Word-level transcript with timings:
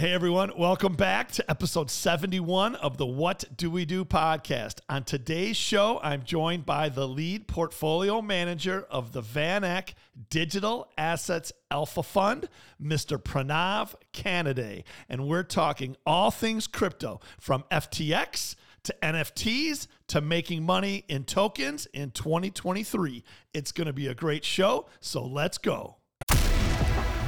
Hey 0.00 0.14
everyone, 0.14 0.52
welcome 0.56 0.94
back 0.94 1.30
to 1.32 1.50
episode 1.50 1.90
71 1.90 2.74
of 2.76 2.96
the 2.96 3.04
What 3.04 3.44
Do 3.54 3.70
We 3.70 3.84
Do 3.84 4.06
podcast. 4.06 4.80
On 4.88 5.04
today's 5.04 5.58
show, 5.58 6.00
I'm 6.02 6.22
joined 6.22 6.64
by 6.64 6.88
the 6.88 7.06
lead 7.06 7.46
portfolio 7.46 8.22
manager 8.22 8.86
of 8.88 9.12
the 9.12 9.20
Van 9.20 9.62
Eck 9.62 9.94
Digital 10.30 10.90
Assets 10.96 11.52
Alpha 11.70 12.02
Fund, 12.02 12.48
Mr. 12.82 13.22
Pranav 13.22 13.94
Kanade. 14.14 14.84
And 15.10 15.28
we're 15.28 15.42
talking 15.42 15.98
all 16.06 16.30
things 16.30 16.66
crypto 16.66 17.20
from 17.38 17.64
FTX 17.70 18.54
to 18.84 18.96
NFTs 19.02 19.86
to 20.06 20.22
making 20.22 20.62
money 20.62 21.04
in 21.08 21.24
tokens 21.24 21.84
in 21.92 22.10
2023. 22.12 23.22
It's 23.52 23.70
going 23.70 23.86
to 23.86 23.92
be 23.92 24.06
a 24.06 24.14
great 24.14 24.46
show, 24.46 24.88
so 25.00 25.22
let's 25.22 25.58
go. 25.58 25.98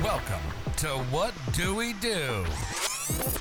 Welcome 0.03 0.62
to 0.77 0.89
What 1.11 1.35
Do 1.53 1.75
We 1.75 1.93
Do? 1.95 2.45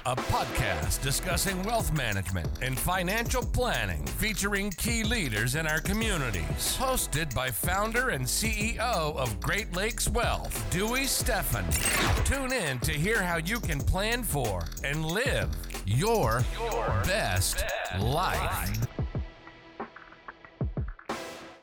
A 0.05 0.16
podcast 0.16 1.02
discussing 1.02 1.61
wealth 1.64 1.93
management 1.93 2.47
and 2.61 2.78
financial 2.78 3.43
planning 3.43 4.06
featuring 4.06 4.71
key 4.71 5.04
leaders 5.04 5.56
in 5.56 5.68
our 5.68 5.79
communities. 5.79 6.78
Hosted 6.78 7.33
by 7.33 7.50
founder 7.50 8.09
and 8.09 8.25
CEO 8.25 9.15
of 9.15 9.39
Great 9.39 9.73
Lakes 9.73 10.09
Wealth, 10.09 10.65
Dewey 10.71 11.01
Steffen. 11.01 11.65
Tune 12.25 12.51
in 12.51 12.79
to 12.79 12.92
hear 12.92 13.21
how 13.21 13.37
you 13.37 13.59
can 13.59 13.79
plan 13.79 14.23
for 14.23 14.64
and 14.84 15.06
live 15.06 15.50
your, 15.86 16.43
your 16.59 16.87
best, 17.06 17.64
best 17.92 18.04
life. 18.04 18.42
life. 18.42 19.00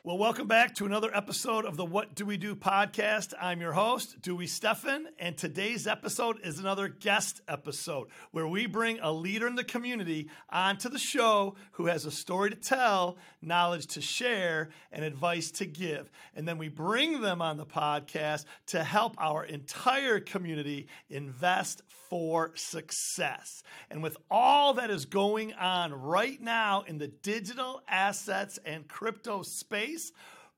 Well, 0.01 0.17
welcome 0.17 0.47
back 0.47 0.75
to 0.75 0.85
another 0.85 1.13
episode 1.13 1.65
of 1.65 1.75
the 1.75 1.83
What 1.83 2.15
Do 2.15 2.25
We 2.25 2.37
Do 2.37 2.55
podcast. 2.55 3.33
I'm 3.39 3.59
your 3.59 3.73
host, 3.73 4.21
Dewey 4.21 4.45
Steffen, 4.45 5.07
and 5.19 5.35
today's 5.35 5.87
episode 5.87 6.39
is 6.41 6.57
another 6.57 6.87
guest 6.87 7.41
episode 7.49 8.07
where 8.31 8.47
we 8.47 8.65
bring 8.65 9.01
a 9.01 9.11
leader 9.11 9.45
in 9.45 9.55
the 9.55 9.63
community 9.65 10.29
onto 10.49 10.87
the 10.87 10.97
show 10.97 11.55
who 11.73 11.87
has 11.87 12.05
a 12.05 12.11
story 12.11 12.49
to 12.49 12.55
tell, 12.55 13.17
knowledge 13.41 13.87
to 13.87 14.01
share, 14.01 14.69
and 14.93 15.03
advice 15.03 15.51
to 15.51 15.65
give. 15.65 16.09
And 16.33 16.47
then 16.47 16.57
we 16.57 16.69
bring 16.69 17.19
them 17.19 17.41
on 17.41 17.57
the 17.57 17.65
podcast 17.65 18.45
to 18.67 18.85
help 18.85 19.15
our 19.17 19.43
entire 19.43 20.21
community 20.21 20.87
invest 21.09 21.81
for 22.09 22.51
success. 22.55 23.63
And 23.91 24.01
with 24.01 24.17
all 24.31 24.73
that 24.75 24.89
is 24.89 25.05
going 25.05 25.53
on 25.53 25.93
right 25.93 26.41
now 26.41 26.83
in 26.87 26.97
the 26.97 27.07
digital 27.07 27.83
assets 27.87 28.57
and 28.65 28.87
crypto 28.87 29.43
space, 29.43 29.88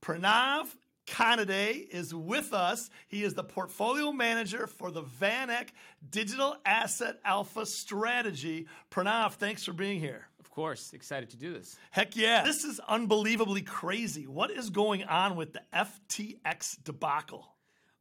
Pranav 0.01 0.67
Kanade 1.07 1.87
is 1.89 2.13
with 2.13 2.53
us. 2.53 2.89
He 3.07 3.23
is 3.23 3.33
the 3.33 3.43
portfolio 3.43 4.11
manager 4.11 4.67
for 4.67 4.91
the 4.91 5.01
Van 5.01 5.49
Eck 5.49 5.73
Digital 6.09 6.55
Asset 6.65 7.19
Alpha 7.25 7.65
Strategy. 7.65 8.67
Pranav, 8.89 9.33
thanks 9.33 9.65
for 9.65 9.73
being 9.73 9.99
here. 9.99 10.27
Of 10.39 10.49
course, 10.49 10.93
excited 10.93 11.29
to 11.31 11.37
do 11.37 11.53
this. 11.53 11.77
Heck 11.91 12.15
yeah. 12.15 12.43
This 12.43 12.63
is 12.63 12.79
unbelievably 12.87 13.63
crazy. 13.63 14.27
What 14.27 14.51
is 14.51 14.69
going 14.69 15.03
on 15.03 15.35
with 15.35 15.53
the 15.53 15.61
FTX 15.73 16.83
debacle? 16.83 17.47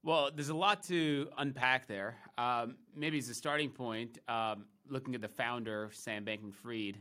Well, 0.02 0.30
there's 0.34 0.48
a 0.48 0.56
lot 0.56 0.84
to 0.84 1.28
unpack 1.36 1.86
there. 1.86 2.16
Um, 2.38 2.76
maybe 2.96 3.18
as 3.18 3.28
a 3.28 3.34
starting 3.34 3.70
point, 3.70 4.18
um, 4.28 4.64
looking 4.88 5.14
at 5.14 5.20
the 5.20 5.28
founder, 5.28 5.90
Sam 5.92 6.24
Bankman 6.24 6.54
Fried, 6.54 6.96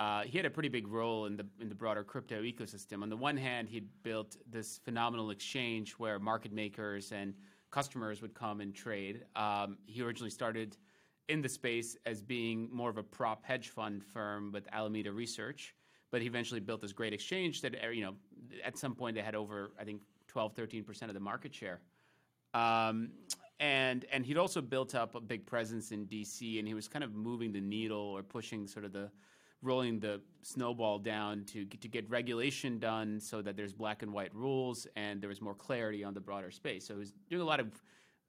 uh, 0.00 0.22
he 0.22 0.38
had 0.38 0.46
a 0.46 0.50
pretty 0.50 0.70
big 0.70 0.88
role 0.88 1.26
in 1.26 1.36
the 1.36 1.46
in 1.60 1.68
the 1.68 1.74
broader 1.74 2.02
crypto 2.02 2.40
ecosystem. 2.40 3.02
On 3.02 3.10
the 3.10 3.16
one 3.16 3.36
hand, 3.36 3.68
he'd 3.68 3.86
built 4.02 4.38
this 4.50 4.80
phenomenal 4.82 5.30
exchange 5.30 5.92
where 5.92 6.18
market 6.18 6.52
makers 6.52 7.12
and 7.12 7.34
customers 7.70 8.22
would 8.22 8.32
come 8.32 8.62
and 8.62 8.74
trade. 8.74 9.24
Um, 9.36 9.76
he 9.84 10.00
originally 10.00 10.30
started 10.30 10.78
in 11.28 11.42
the 11.42 11.50
space 11.50 11.98
as 12.06 12.22
being 12.22 12.70
more 12.72 12.88
of 12.88 12.96
a 12.96 13.02
prop 13.02 13.44
hedge 13.44 13.68
fund 13.68 14.02
firm 14.02 14.50
with 14.52 14.66
Alameda 14.72 15.12
Research, 15.12 15.74
but 16.10 16.22
he 16.22 16.26
eventually 16.26 16.60
built 16.60 16.80
this 16.80 16.94
great 16.94 17.12
exchange 17.12 17.60
that 17.60 17.74
uh, 17.84 17.88
you 17.90 18.02
know 18.02 18.14
at 18.64 18.78
some 18.78 18.94
point 18.94 19.14
they 19.14 19.22
had 19.22 19.34
over 19.34 19.72
I 19.78 19.84
think 19.84 20.00
12, 20.28 20.54
13 20.54 20.82
percent 20.82 21.10
of 21.10 21.14
the 21.14 21.20
market 21.20 21.54
share. 21.54 21.80
Um, 22.54 23.10
and 23.60 24.06
and 24.10 24.24
he'd 24.24 24.38
also 24.38 24.62
built 24.62 24.94
up 24.94 25.14
a 25.14 25.20
big 25.20 25.44
presence 25.44 25.92
in 25.92 26.06
DC, 26.06 26.58
and 26.58 26.66
he 26.66 26.72
was 26.72 26.88
kind 26.88 27.04
of 27.04 27.14
moving 27.14 27.52
the 27.52 27.60
needle 27.60 27.98
or 28.16 28.22
pushing 28.22 28.66
sort 28.66 28.86
of 28.86 28.94
the 28.94 29.10
rolling 29.62 30.00
the 30.00 30.20
snowball 30.42 30.98
down 30.98 31.44
to 31.44 31.64
to 31.64 31.88
get 31.88 32.08
regulation 32.08 32.78
done 32.78 33.20
so 33.20 33.42
that 33.42 33.56
there's 33.56 33.72
black 33.72 34.02
and 34.02 34.12
white 34.12 34.34
rules 34.34 34.86
and 34.96 35.20
there 35.20 35.28
was 35.28 35.40
more 35.40 35.54
clarity 35.54 36.02
on 36.02 36.14
the 36.14 36.20
broader 36.20 36.50
space. 36.50 36.86
So 36.86 36.94
he 36.94 37.00
was 37.00 37.12
doing 37.28 37.42
a 37.42 37.44
lot 37.44 37.60
of 37.60 37.68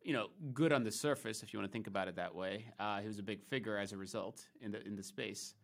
you 0.03 0.14
know 0.14 0.28
good 0.53 0.74
on 0.74 0.84
the 0.84 0.92
surface 0.92 1.44
if 1.44 1.53
you 1.53 1.59
want 1.59 1.72
to 1.72 1.74
think 1.74 1.88
about 1.88 2.08
it 2.08 2.16
that 2.16 2.34
way. 2.34 2.66
Uh, 2.80 3.00
he 3.00 3.08
was 3.08 3.19
a 3.19 3.24
big 3.24 3.44
figure 3.44 3.78
as 3.78 3.94
a 3.94 3.97
result 3.97 4.46
in 4.62 4.72
the 4.72 4.86
in 4.86 4.96
the 4.96 5.03
space. 5.03 5.56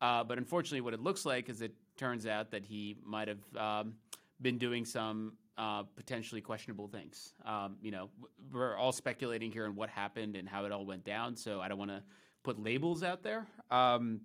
Uh, 0.00 0.24
but 0.24 0.36
unfortunately, 0.36 0.80
what 0.80 0.94
it 0.94 1.00
looks 1.00 1.24
like 1.24 1.48
is 1.48 1.62
it 1.62 1.72
turns 1.96 2.26
out 2.26 2.50
that 2.50 2.64
he 2.64 2.96
might 3.04 3.28
have 3.28 3.56
um, 3.56 3.94
been 4.40 4.58
doing 4.58 4.84
some 4.84 5.34
uh, 5.56 5.84
potentially 5.94 6.40
questionable 6.40 6.88
things. 6.88 7.34
Um, 7.44 7.76
you 7.80 7.92
know, 7.92 8.10
we're 8.52 8.76
all 8.76 8.90
speculating 8.90 9.52
here 9.52 9.64
on 9.64 9.76
what 9.76 9.88
happened 9.90 10.34
and 10.34 10.48
how 10.48 10.64
it 10.64 10.72
all 10.72 10.84
went 10.84 11.04
down, 11.04 11.36
so 11.36 11.60
I 11.60 11.68
don't 11.68 11.78
want 11.78 11.92
to 11.92 12.02
put 12.42 12.58
labels 12.58 13.04
out 13.04 13.22
there. 13.22 13.46
Um, 13.70 14.22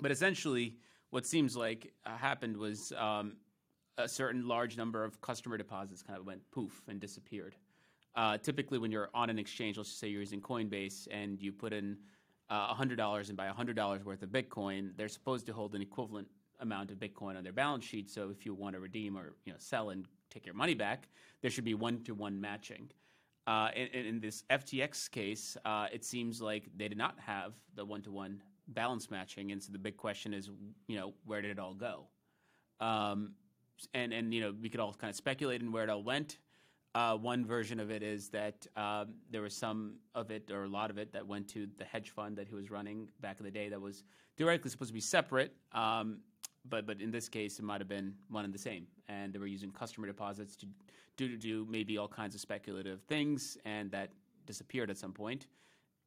but 0.00 0.10
essentially, 0.10 0.76
what 1.10 1.26
seems 1.26 1.56
like 1.56 1.92
uh, 2.06 2.16
happened 2.16 2.56
was 2.56 2.92
um, 2.98 3.36
a 3.98 4.08
certain 4.08 4.46
large 4.46 4.76
number 4.76 5.04
of 5.04 5.20
customer 5.20 5.56
deposits 5.56 6.02
kind 6.02 6.18
of 6.18 6.26
went 6.26 6.40
poof 6.50 6.82
and 6.88 7.00
disappeared. 7.00 7.56
Uh, 8.16 8.38
typically, 8.38 8.78
when 8.78 8.90
you're 8.90 9.10
on 9.14 9.30
an 9.30 9.38
exchange, 9.38 9.76
let's 9.76 9.90
just 9.90 10.00
say 10.00 10.08
you're 10.08 10.20
using 10.20 10.40
Coinbase 10.40 11.06
and 11.10 11.40
you 11.40 11.52
put 11.52 11.72
in 11.72 11.96
uh, 12.48 12.74
$100 12.74 13.28
and 13.28 13.36
buy 13.36 13.48
$100 13.48 14.04
worth 14.04 14.22
of 14.22 14.28
Bitcoin, 14.30 14.90
they're 14.96 15.08
supposed 15.08 15.46
to 15.46 15.52
hold 15.52 15.74
an 15.74 15.82
equivalent 15.82 16.26
amount 16.58 16.90
of 16.90 16.98
Bitcoin 16.98 17.36
on 17.36 17.44
their 17.44 17.52
balance 17.52 17.84
sheet. 17.84 18.10
So 18.10 18.30
if 18.30 18.44
you 18.44 18.54
want 18.54 18.74
to 18.74 18.80
redeem 18.80 19.16
or 19.16 19.34
you 19.44 19.52
know 19.52 19.58
sell 19.58 19.90
and 19.90 20.04
take 20.30 20.44
your 20.44 20.54
money 20.54 20.74
back, 20.74 21.08
there 21.40 21.50
should 21.50 21.64
be 21.64 21.74
one 21.74 22.02
to 22.04 22.14
one 22.14 22.40
matching. 22.40 22.90
Uh, 23.46 23.70
in, 23.74 24.04
in, 24.06 24.20
this 24.20 24.44
FTX 24.50 25.10
case, 25.10 25.56
uh, 25.64 25.86
it 25.92 26.04
seems 26.04 26.42
like 26.42 26.68
they 26.76 26.88
did 26.88 26.98
not 26.98 27.18
have 27.18 27.54
the 27.74 27.84
one 27.84 28.02
to 28.02 28.12
one 28.12 28.42
balance 28.74 29.10
matching, 29.10 29.52
and 29.52 29.62
so 29.62 29.72
the 29.72 29.78
big 29.78 29.96
question 29.96 30.32
is, 30.32 30.50
you 30.86 30.96
know, 30.96 31.14
where 31.24 31.42
did 31.42 31.50
it 31.50 31.58
all 31.58 31.74
go? 31.74 32.06
Um, 32.80 33.34
and 33.94 34.12
and 34.12 34.32
you 34.32 34.40
know, 34.40 34.54
we 34.60 34.68
could 34.68 34.80
all 34.80 34.94
kind 34.94 35.10
of 35.10 35.16
speculate 35.16 35.62
in 35.62 35.72
where 35.72 35.84
it 35.84 35.90
all 35.90 36.02
went. 36.02 36.38
Uh, 36.94 37.16
one 37.16 37.44
version 37.44 37.78
of 37.78 37.90
it 37.90 38.02
is 38.02 38.30
that 38.30 38.66
um, 38.76 39.14
there 39.30 39.42
was 39.42 39.54
some 39.54 39.94
of 40.16 40.32
it, 40.32 40.50
or 40.50 40.64
a 40.64 40.68
lot 40.68 40.90
of 40.90 40.98
it, 40.98 41.12
that 41.12 41.24
went 41.24 41.46
to 41.46 41.68
the 41.78 41.84
hedge 41.84 42.10
fund 42.10 42.36
that 42.36 42.48
he 42.48 42.54
was 42.54 42.68
running 42.68 43.08
back 43.20 43.38
in 43.38 43.44
the 43.44 43.50
day. 43.50 43.68
That 43.68 43.80
was 43.80 44.02
theoretically 44.36 44.70
supposed 44.70 44.88
to 44.88 44.94
be 44.94 45.00
separate, 45.00 45.54
um, 45.72 46.18
but 46.68 46.86
but 46.86 47.00
in 47.00 47.10
this 47.10 47.28
case, 47.28 47.58
it 47.58 47.64
might 47.64 47.80
have 47.80 47.88
been 47.88 48.14
one 48.28 48.44
and 48.44 48.52
the 48.52 48.58
same. 48.58 48.86
And 49.08 49.32
they 49.32 49.38
were 49.38 49.46
using 49.46 49.70
customer 49.70 50.06
deposits 50.06 50.56
to 50.56 50.66
do 51.16 51.28
to 51.28 51.36
do 51.36 51.66
maybe 51.68 51.96
all 51.98 52.08
kinds 52.08 52.34
of 52.34 52.40
speculative 52.40 53.02
things, 53.02 53.56
and 53.64 53.90
that 53.92 54.10
disappeared 54.46 54.90
at 54.90 54.98
some 54.98 55.12
point 55.12 55.46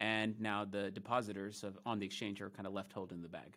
and 0.03 0.37
now 0.41 0.65
the 0.65 0.91
depositors 0.91 1.63
of, 1.63 1.79
on 1.85 1.97
the 1.97 2.05
exchange 2.05 2.41
are 2.41 2.49
kind 2.49 2.67
of 2.67 2.73
left 2.73 2.91
holding 2.91 3.21
the 3.21 3.29
bag. 3.29 3.55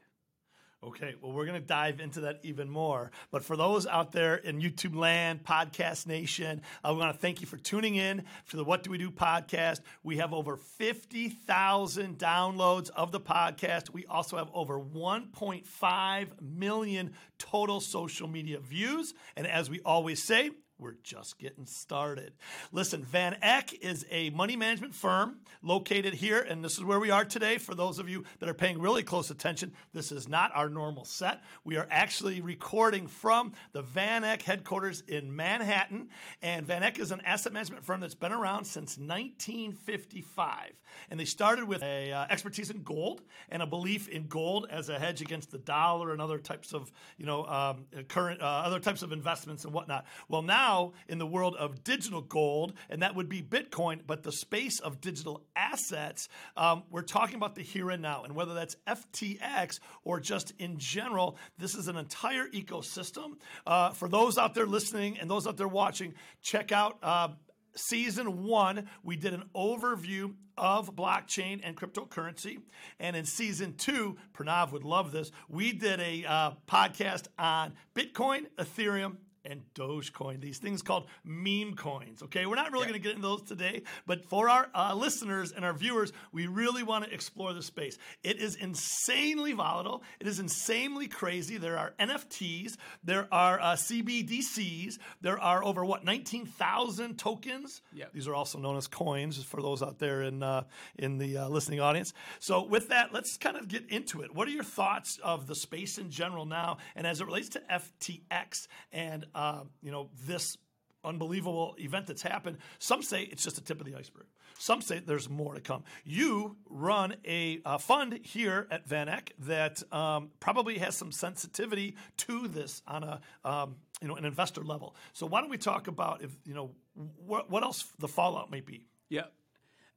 Okay, 0.85 1.17
well, 1.21 1.33
we're 1.33 1.47
going 1.47 1.61
to 1.61 1.67
dive 1.67 1.99
into 1.99 2.21
that 2.21 2.39
even 2.45 2.71
more. 2.71 3.11
But 3.33 3.43
for 3.43 3.57
those 3.57 3.85
out 3.85 4.13
there 4.13 4.37
in 4.37 4.61
YouTube 4.61 4.95
land, 4.95 5.43
Podcast 5.43 6.07
Nation, 6.07 6.63
I 6.85 6.93
want 6.93 7.13
to 7.13 7.19
thank 7.19 7.41
you 7.41 7.49
for 7.49 7.57
tuning 7.57 7.97
in 7.97 8.23
for 8.45 8.59
the 8.59 8.63
What 8.63 8.85
Do 8.85 8.93
We 8.93 8.99
Do 8.99 9.11
podcast. 9.11 9.81
We 10.05 10.19
have 10.19 10.33
over 10.33 10.57
50,000 10.57 12.17
downloads 12.17 12.91
of 12.91 13.11
the 13.11 13.21
podcast. 13.21 13.91
We 13.91 14.07
also 14.07 14.37
have 14.37 14.51
over 14.55 14.79
1.5 14.79 16.29
million 16.41 17.15
total 17.39 17.81
social 17.81 18.29
media 18.29 18.61
views. 18.61 19.15
And 19.35 19.49
as 19.49 19.69
we 19.69 19.81
always 19.81 20.23
say, 20.23 20.51
we're 20.79 20.97
just 21.03 21.39
getting 21.39 21.65
started. 21.65 22.35
Listen, 22.71 23.03
Van 23.03 23.37
Eck 23.41 23.73
is 23.83 24.05
a 24.11 24.29
money 24.31 24.57
management 24.57 24.95
firm 24.95 25.39
located 25.63 26.13
here, 26.13 26.41
and 26.41 26.63
this 26.63 26.77
is 26.77 26.85
where 26.85 27.01
we 27.01 27.11
are 27.11 27.25
today. 27.25 27.57
For 27.57 27.75
those 27.75 27.99
of 27.99 28.11
you 28.11 28.25
that 28.41 28.49
are 28.49 28.55
paying 28.55 28.79
really 28.79 29.03
close 29.03 29.31
attention, 29.31 29.73
this 29.95 30.13
is 30.13 30.29
not 30.29 30.51
our 30.55 30.69
normal 30.69 31.07
set. 31.07 31.43
We 31.65 31.79
are 31.79 31.87
actually 31.91 32.43
recording 32.43 33.07
from 33.07 33.53
the 33.73 33.81
Van 33.81 34.23
Eck 34.23 34.43
headquarters 34.43 35.03
in 35.09 35.35
Manhattan. 35.35 36.11
And 36.43 36.67
Van 36.67 36.83
Eck 36.83 36.99
is 36.99 37.11
an 37.11 37.23
asset 37.25 37.55
management 37.55 37.85
firm 37.85 38.01
that's 38.01 38.15
been 38.15 38.33
around 38.33 38.67
since 38.67 38.99
1955. 38.99 40.73
And 41.11 41.19
they 41.19 41.25
started 41.25 41.67
with 41.67 41.83
a 41.83 42.13
uh, 42.13 42.27
expertise 42.29 42.71
in 42.71 42.83
gold 42.83 43.23
and 43.49 43.63
a 43.63 43.67
belief 43.67 44.09
in 44.09 44.27
gold 44.27 44.67
as 44.71 44.91
a 44.91 44.99
hedge 44.99 45.23
against 45.23 45.51
the 45.51 45.59
dollar 45.59 46.13
and 46.13 46.21
other 46.21 46.39
types 46.39 46.75
of, 46.75 46.93
you 47.17 47.25
know, 47.25 47.47
um, 47.47 47.87
current, 48.09 48.43
uh, 48.43 48.45
other 48.45 48.79
types 48.79 49.03
of 49.03 49.13
investments 49.13 49.65
and 49.65 49.73
whatnot. 49.73 50.05
Well, 50.29 50.43
now 50.43 50.66
now 50.67 50.93
in 51.09 51.19
the 51.19 51.27
world 51.27 51.55
of 51.57 51.85
digital 51.85 52.21
gold, 52.21 52.73
and 52.91 53.03
that 53.03 53.15
would 53.15 53.29
be 53.29 53.41
Bitcoin, 53.43 54.01
but 54.07 54.23
the 54.23 54.33
space 54.33 54.81
of 54.81 55.01
digital 55.01 55.43
assets, 55.55 56.29
um, 56.57 56.83
we're 56.91 57.03
talking 57.03 57.37
about 57.37 57.55
the 57.55 57.63
here 57.63 57.91
and 57.91 58.03
now. 58.03 58.25
And 58.25 58.35
whether 58.35 58.55
that's 58.55 58.77
FTX 58.87 59.79
or 60.03 60.19
just 60.19 60.53
in 60.59 60.79
general, 60.79 61.37
this 61.59 61.75
is 61.75 61.89
an 61.89 61.97
entire 61.97 62.49
ecosystem. 62.49 63.37
Uh, 63.67 63.91
for 63.91 64.09
those 64.09 64.39
out 64.39 64.55
there 64.55 64.67
listening 64.67 65.19
and 65.19 65.31
those 65.31 65.47
out 65.47 65.57
there 65.57 65.69
watching, 65.69 66.15
check 66.43 66.73
out. 66.73 66.99
Uh, 67.03 67.29
season 67.77 68.45
one, 68.45 68.89
we 69.03 69.17
did 69.17 69.35
an 69.35 69.45
overview 69.55 70.35
of 70.57 70.97
blockchain 70.97 71.61
and 71.63 71.77
cryptocurrency. 71.77 72.59
And 72.99 73.15
in 73.15 73.25
season 73.25 73.75
two, 73.77 74.17
Pranav 74.35 74.73
would 74.73 74.85
love 74.85 75.13
this, 75.13 75.31
we 75.49 75.73
did 75.73 76.01
a 76.01 76.25
uh, 76.25 76.51
podcast 76.67 77.27
on 77.39 77.75
Bitcoin, 77.95 78.47
Ethereum, 78.59 79.17
and 79.49 79.63
Dogecoin, 79.75 80.41
these 80.41 80.59
things 80.59 80.83
called 80.83 81.07
meme 81.25 81.75
coins. 81.75 82.23
Okay, 82.23 82.47
we're 82.47 82.57
not 82.57 82.73
really 82.73 82.87
Yeah. 82.87 82.91
going 82.91 83.03
to 83.03 83.09
get 83.09 83.17
into 83.17 83.29
those 83.29 83.43
today, 83.43 83.83
but 84.07 84.25
for 84.29 84.49
our 84.49 84.69
uh, 84.75 84.95
listeners 84.95 85.53
and 85.53 85.65
our 85.65 85.73
viewers, 85.73 86.13
we 86.33 86.47
really 86.47 86.83
want 86.83 87.05
to 87.05 87.13
explore 87.13 87.53
the 87.55 87.63
space. 87.63 87.97
It 88.23 88.39
is 88.41 88.57
insanely 88.57 89.53
volatile. 89.53 90.03
It 90.21 90.27
is 90.27 90.41
insanely 90.41 91.09
crazy. 91.09 91.57
There 91.57 91.79
are 91.79 91.95
NFTs, 92.01 92.77
there 93.05 93.29
are 93.33 93.61
uh, 93.61 93.77
CBDCs, 93.77 94.99
there 95.21 95.39
are 95.41 95.65
over 95.65 95.85
what 95.85 96.05
19,000 96.05 97.19
tokens. 97.19 97.83
Yep. 97.95 98.13
These 98.13 98.29
are 98.29 98.35
also 98.35 98.59
known 98.59 98.77
as 98.77 98.87
coins 98.87 99.43
for 99.43 99.63
those 99.63 99.83
out 99.83 99.99
there 99.99 100.23
in 100.23 100.43
uh, 100.43 100.65
in 100.99 101.19
the 101.19 101.39
uh, 101.39 101.49
listening 101.49 101.81
audience. 101.81 102.13
So 102.41 102.63
with 102.65 102.89
that, 102.89 103.13
let's 103.13 103.37
kind 103.37 103.57
of 103.57 103.69
get 103.69 103.89
into 103.91 104.23
it. 104.23 104.35
What 104.35 104.49
are 104.49 104.51
your 104.51 104.65
thoughts 104.65 105.19
of 105.23 105.47
the 105.47 105.55
space 105.55 105.99
in 105.99 106.11
general 106.11 106.47
now, 106.47 106.79
and 106.95 107.07
as 107.07 107.21
it 107.21 107.27
relates 107.27 107.49
to 107.51 107.61
FTX 107.71 108.67
and 108.93 109.27
uh, 109.37 109.61
you 109.83 109.93
know 109.93 110.09
this 110.27 110.57
unbelievable 111.05 111.77
event 111.79 112.07
that's 112.09 112.23
happened? 112.23 112.59
Some 112.79 113.03
say 113.03 113.23
it's 113.23 113.45
just 113.45 113.57
the 113.57 113.63
tip 113.63 113.81
of 113.81 113.87
the 113.87 113.95
iceberg. 113.95 114.27
Some 114.59 114.81
say 114.81 115.01
there's 115.01 115.29
more 115.29 115.55
to 115.55 115.61
come. 115.61 115.85
You 116.05 116.57
run 116.69 117.17
a, 117.27 117.61
uh 117.65 117.79
fund 117.79 118.19
here 118.23 118.67
at 118.71 118.89
Van 118.89 119.09
Eck 119.09 119.33
that 119.41 119.83
um, 119.93 120.31
probably 120.41 120.79
has 120.79 120.97
some 120.97 121.13
sensitivity 121.13 121.97
to 122.19 122.49
this 122.49 122.83
on 122.89 123.05
a 123.05 123.21
um, 123.45 123.77
you 124.01 124.09
know 124.09 124.17
an 124.17 124.25
investor 124.25 124.63
level. 124.63 124.97
So 125.13 125.27
why 125.27 125.41
don't 125.41 125.51
we 125.51 125.59
talk 125.59 125.87
about 125.89 126.23
if 126.23 126.31
you 126.45 126.55
know 126.55 126.71
what, 126.95 127.51
what 127.51 127.63
else 127.63 127.85
the 127.99 128.09
fallout 128.09 128.51
may 128.51 128.61
be? 128.61 128.87
Yeah. 129.09 129.25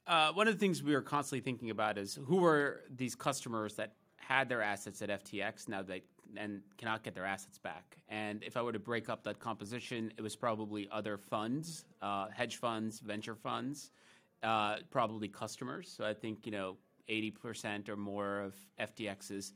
Uh, 0.05 0.31
one 0.33 0.47
of 0.47 0.53
the 0.53 0.59
things 0.59 0.81
we 0.81 0.95
are 0.95 1.01
constantly 1.01 1.41
thinking 1.41 1.69
about 1.69 1.97
is 1.97 2.19
who 2.25 2.43
are 2.43 2.81
these 2.93 3.15
customers 3.15 3.75
that 3.75 3.93
had 4.17 4.49
their 4.49 4.61
assets 4.61 5.01
at 5.01 5.09
FTX 5.09 5.67
now 5.67 5.81
they 5.81 6.03
and 6.37 6.61
cannot 6.77 7.03
get 7.03 7.15
their 7.15 7.25
assets 7.25 7.57
back. 7.57 7.97
And 8.09 8.43
if 8.43 8.57
I 8.57 8.61
were 8.61 8.71
to 8.71 8.79
break 8.79 9.09
up 9.09 9.23
that 9.23 9.39
composition, 9.39 10.11
it 10.17 10.21
was 10.21 10.35
probably 10.35 10.87
other 10.91 11.17
funds, 11.17 11.85
uh, 12.01 12.27
hedge 12.33 12.57
funds, 12.57 12.99
venture 12.99 13.35
funds, 13.35 13.91
uh, 14.43 14.77
probably 14.89 15.27
customers. 15.27 15.93
So 15.95 16.05
I 16.05 16.13
think 16.13 16.45
you 16.45 16.51
know 16.51 16.77
eighty 17.07 17.31
percent 17.31 17.89
or 17.89 17.97
more 17.97 18.39
of 18.39 18.55
FTX's 18.79 19.53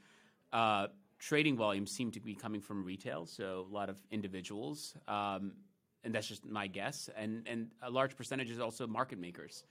uh, 0.52 0.88
trading 1.20 1.56
volume 1.56 1.88
seem 1.88 2.12
to 2.12 2.20
be 2.20 2.36
coming 2.36 2.62
from 2.62 2.84
retail. 2.84 3.26
So 3.26 3.66
a 3.70 3.74
lot 3.74 3.90
of 3.90 3.98
individuals. 4.12 4.96
Um, 5.08 5.54
and 6.04 6.14
that's 6.14 6.28
just 6.28 6.46
my 6.46 6.68
guess. 6.68 7.10
And 7.16 7.48
and 7.48 7.68
a 7.82 7.90
large 7.90 8.16
percentage 8.16 8.50
is 8.50 8.60
also 8.60 8.88
market 8.88 9.20
makers 9.20 9.64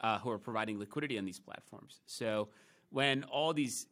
uh, 0.00 0.18
who 0.18 0.30
are 0.30 0.38
providing 0.38 0.78
liquidity 0.78 1.18
on 1.18 1.24
these 1.24 1.38
platforms. 1.38 2.00
So 2.06 2.48
when 2.90 3.24
all 3.24 3.52
these 3.52 3.86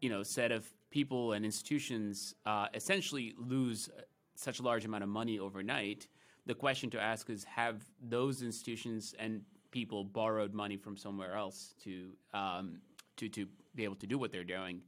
you 0.00 0.10
know 0.10 0.22
set 0.22 0.52
of 0.52 0.66
people 0.90 1.32
and 1.32 1.44
institutions 1.44 2.34
uh, 2.44 2.66
essentially 2.74 3.34
lose 3.38 3.90
such 4.34 4.60
a 4.60 4.62
large 4.62 4.84
amount 4.84 5.02
of 5.02 5.08
money 5.08 5.38
overnight, 5.38 6.08
the 6.46 6.54
question 6.54 6.90
to 6.90 7.00
ask 7.00 7.28
is: 7.30 7.44
Have 7.44 7.82
those 8.00 8.42
institutions 8.42 9.14
and 9.18 9.42
people 9.70 10.04
borrowed 10.04 10.54
money 10.54 10.76
from 10.76 10.96
somewhere 10.96 11.34
else 11.34 11.74
to 11.84 12.10
um, 12.34 12.80
to 13.16 13.28
to 13.28 13.46
be 13.74 13.84
able 13.84 13.96
to 13.96 14.06
do 14.06 14.18
what 14.18 14.32
they're 14.32 14.44
doing? 14.44 14.82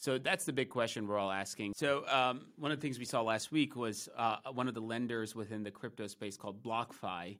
So 0.00 0.16
that's 0.16 0.46
the 0.46 0.52
big 0.52 0.70
question 0.70 1.06
we're 1.06 1.18
all 1.18 1.30
asking. 1.30 1.74
So 1.76 2.06
um, 2.08 2.46
one 2.56 2.72
of 2.72 2.78
the 2.78 2.82
things 2.82 2.98
we 2.98 3.04
saw 3.04 3.20
last 3.20 3.52
week 3.52 3.76
was 3.76 4.08
uh, 4.16 4.36
one 4.54 4.66
of 4.66 4.72
the 4.72 4.80
lenders 4.80 5.34
within 5.34 5.62
the 5.62 5.70
crypto 5.70 6.06
space 6.06 6.38
called 6.38 6.62
BlockFi 6.62 7.36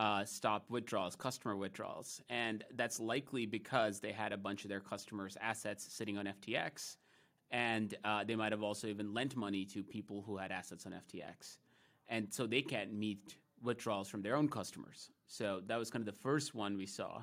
uh, 0.00 0.24
stopped 0.24 0.70
withdrawals, 0.70 1.14
customer 1.14 1.56
withdrawals, 1.56 2.20
and 2.28 2.64
that's 2.74 2.98
likely 2.98 3.46
because 3.46 4.00
they 4.00 4.10
had 4.10 4.32
a 4.32 4.36
bunch 4.36 4.64
of 4.64 4.70
their 4.70 4.80
customers' 4.80 5.36
assets 5.40 5.86
sitting 5.92 6.18
on 6.18 6.24
FTX, 6.26 6.96
and 7.50 7.96
uh, 8.04 8.24
they 8.24 8.36
might 8.36 8.52
have 8.52 8.62
also 8.62 8.86
even 8.86 9.12
lent 9.12 9.36
money 9.36 9.64
to 9.66 9.82
people 9.82 10.22
who 10.26 10.36
had 10.36 10.52
assets 10.52 10.86
on 10.86 10.92
FTX, 10.92 11.58
and 12.08 12.32
so 12.32 12.46
they 12.46 12.62
can't 12.62 12.92
meet 12.92 13.36
withdrawals 13.62 14.08
from 14.08 14.22
their 14.22 14.36
own 14.36 14.48
customers. 14.48 15.10
So 15.26 15.60
that 15.66 15.78
was 15.78 15.90
kind 15.90 16.06
of 16.06 16.12
the 16.12 16.20
first 16.20 16.54
one 16.54 16.76
we 16.76 16.86
saw. 16.86 17.22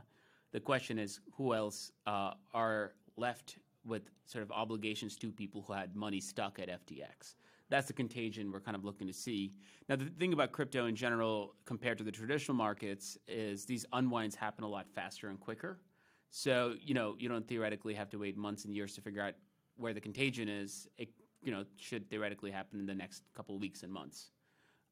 The 0.51 0.59
question 0.59 0.97
is, 0.97 1.19
who 1.33 1.53
else 1.53 1.91
uh, 2.05 2.31
are 2.53 2.93
left 3.17 3.57
with 3.85 4.09
sort 4.25 4.43
of 4.43 4.51
obligations 4.51 5.17
to 5.17 5.31
people 5.31 5.63
who 5.67 5.73
had 5.73 5.95
money 5.95 6.21
stuck 6.21 6.59
at 6.59 6.69
FTX? 6.69 7.35
That's 7.69 7.87
the 7.87 7.93
contagion 7.93 8.51
we're 8.51 8.61
kind 8.61 8.75
of 8.75 8.85
looking 8.85 9.07
to 9.07 9.13
see. 9.13 9.53
Now, 9.89 9.97
the 9.97 10.05
thing 10.05 10.31
about 10.31 10.53
crypto 10.53 10.85
in 10.85 10.95
general, 10.95 11.53
compared 11.65 11.97
to 11.97 12.03
the 12.03 12.11
traditional 12.11 12.55
markets, 12.55 13.17
is 13.27 13.65
these 13.65 13.85
unwinds 13.91 14.35
happen 14.35 14.63
a 14.63 14.67
lot 14.69 14.87
faster 14.89 15.27
and 15.27 15.39
quicker. 15.39 15.79
So, 16.29 16.75
you 16.81 16.93
know, 16.93 17.15
you 17.19 17.27
don't 17.27 17.47
theoretically 17.47 17.93
have 17.93 18.09
to 18.11 18.19
wait 18.19 18.37
months 18.37 18.65
and 18.65 18.73
years 18.73 18.93
to 18.95 19.01
figure 19.01 19.21
out 19.21 19.33
where 19.77 19.93
the 19.93 20.01
contagion 20.01 20.49
is. 20.49 20.87
It, 20.97 21.09
you 21.41 21.51
know, 21.51 21.65
should 21.77 22.09
theoretically 22.09 22.51
happen 22.51 22.79
in 22.79 22.85
the 22.85 22.95
next 22.95 23.23
couple 23.35 23.55
of 23.55 23.61
weeks 23.61 23.83
and 23.83 23.91
months. 23.91 24.31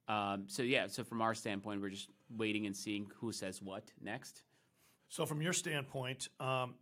Um, 0.07 0.45
so, 0.47 0.61
yeah, 0.61 0.87
so 0.87 1.03
from 1.03 1.21
our 1.21 1.33
standpoint, 1.33 1.81
we're 1.81 1.89
just 1.89 2.09
waiting 2.29 2.67
and 2.67 2.77
seeing 2.77 3.07
who 3.17 3.31
says 3.31 3.61
what 3.61 3.91
next. 4.01 4.43
So, 5.09 5.25
from 5.25 5.41
your 5.41 5.53
standpoint, 5.53 6.29
um, 6.39 6.75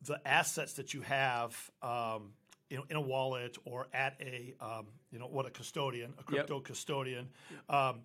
the 0.00 0.20
assets 0.26 0.72
that 0.74 0.94
you 0.94 1.02
have 1.02 1.70
um, 1.82 2.32
you 2.72 2.78
know, 2.78 2.84
in 2.88 2.96
a 2.96 3.00
wallet 3.00 3.58
or 3.66 3.86
at 3.92 4.16
a 4.18 4.54
um, 4.58 4.86
you 5.10 5.18
know 5.18 5.26
what 5.26 5.44
a 5.44 5.50
custodian, 5.50 6.14
a 6.18 6.22
crypto 6.22 6.58
custodian, 6.58 7.28
um, 7.68 8.00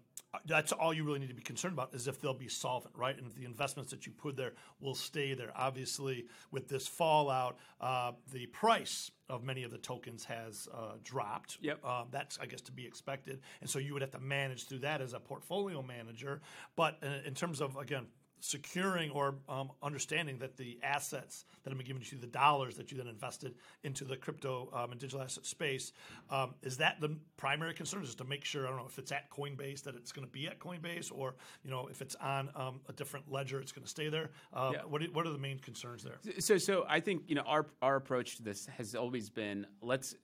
that's 0.45 0.71
all 0.71 0.93
you 0.93 1.03
really 1.03 1.19
need 1.19 1.29
to 1.29 1.35
be 1.35 1.41
concerned 1.41 1.73
about 1.73 1.93
is 1.93 2.07
if 2.07 2.19
they'll 2.19 2.33
be 2.33 2.47
solvent, 2.47 2.95
right? 2.95 3.17
And 3.17 3.27
if 3.27 3.35
the 3.35 3.45
investments 3.45 3.91
that 3.91 4.05
you 4.05 4.11
put 4.11 4.35
there 4.35 4.53
will 4.79 4.95
stay 4.95 5.33
there. 5.33 5.51
Obviously, 5.55 6.25
with 6.51 6.67
this 6.67 6.87
fallout, 6.87 7.57
uh, 7.81 8.11
the 8.31 8.45
price 8.47 9.11
of 9.29 9.43
many 9.43 9.63
of 9.63 9.71
the 9.71 9.77
tokens 9.77 10.25
has 10.25 10.67
uh, 10.73 10.93
dropped. 11.03 11.57
Yep. 11.61 11.83
Um, 11.83 12.07
that's, 12.11 12.37
I 12.39 12.45
guess, 12.45 12.61
to 12.61 12.71
be 12.71 12.85
expected. 12.85 13.41
And 13.61 13.69
so 13.69 13.79
you 13.79 13.93
would 13.93 14.01
have 14.01 14.11
to 14.11 14.19
manage 14.19 14.67
through 14.67 14.79
that 14.79 15.01
as 15.01 15.13
a 15.13 15.19
portfolio 15.19 15.81
manager. 15.81 16.41
But 16.75 16.97
uh, 17.03 17.25
in 17.25 17.33
terms 17.33 17.61
of, 17.61 17.75
again, 17.75 18.07
securing 18.39 19.11
or 19.11 19.35
um, 19.49 19.71
understanding 19.81 20.37
that 20.39 20.57
the 20.57 20.77
assets 20.83 21.45
that 21.63 21.69
have 21.69 21.77
been 21.77 21.87
given 21.87 22.01
to 22.01 22.15
you, 22.15 22.21
the 22.21 22.27
dollars 22.27 22.75
that 22.77 22.91
you 22.91 22.97
then 22.97 23.07
invested 23.07 23.55
into 23.83 24.05
the 24.05 24.15
crypto 24.15 24.69
um, 24.73 24.91
and 24.91 24.99
digital 24.99 25.21
asset 25.21 25.45
space, 25.45 25.91
um, 26.29 26.53
is 26.61 26.77
that 26.77 26.99
the 27.01 27.17
primary 27.37 27.73
concern? 27.73 28.03
Is 28.03 28.15
to 28.15 28.23
make 28.23 28.45
sure 28.45 28.65
I 28.65 28.69
don't 28.69 28.79
know 28.79 28.87
if 28.87 28.99
it's 28.99 29.11
at 29.11 29.29
Coinbase 29.29 29.83
that 29.83 29.95
it's 29.95 30.11
going 30.11 30.25
to 30.25 30.31
be 30.31 30.47
at 30.47 30.59
Coinbase, 30.59 31.11
or 31.13 31.35
you 31.63 31.71
know 31.71 31.87
if 31.87 32.01
it's 32.01 32.15
on 32.15 32.49
um, 32.55 32.79
a 32.87 32.93
different 32.93 33.31
ledger, 33.31 33.59
it's 33.59 33.71
going 33.71 33.83
to 33.83 33.89
stay 33.89 34.09
there. 34.09 34.29
Um, 34.53 34.73
Yeah. 34.73 34.81
What 34.87 35.01
are, 35.01 35.05
what 35.05 35.25
are 35.25 35.31
the 35.31 35.37
main 35.37 35.59
concerns 35.59 36.03
there? 36.03 36.19
So, 36.39 36.57
so 36.57 36.85
I 36.87 36.99
think 36.99 37.23
you 37.27 37.35
know 37.35 37.43
our 37.43 37.65
our 37.81 37.95
approach 37.95 38.37
to 38.37 38.43
this 38.43 38.67
has 38.77 38.95
always 38.95 39.29
been 39.29 39.65
let's 39.81 40.15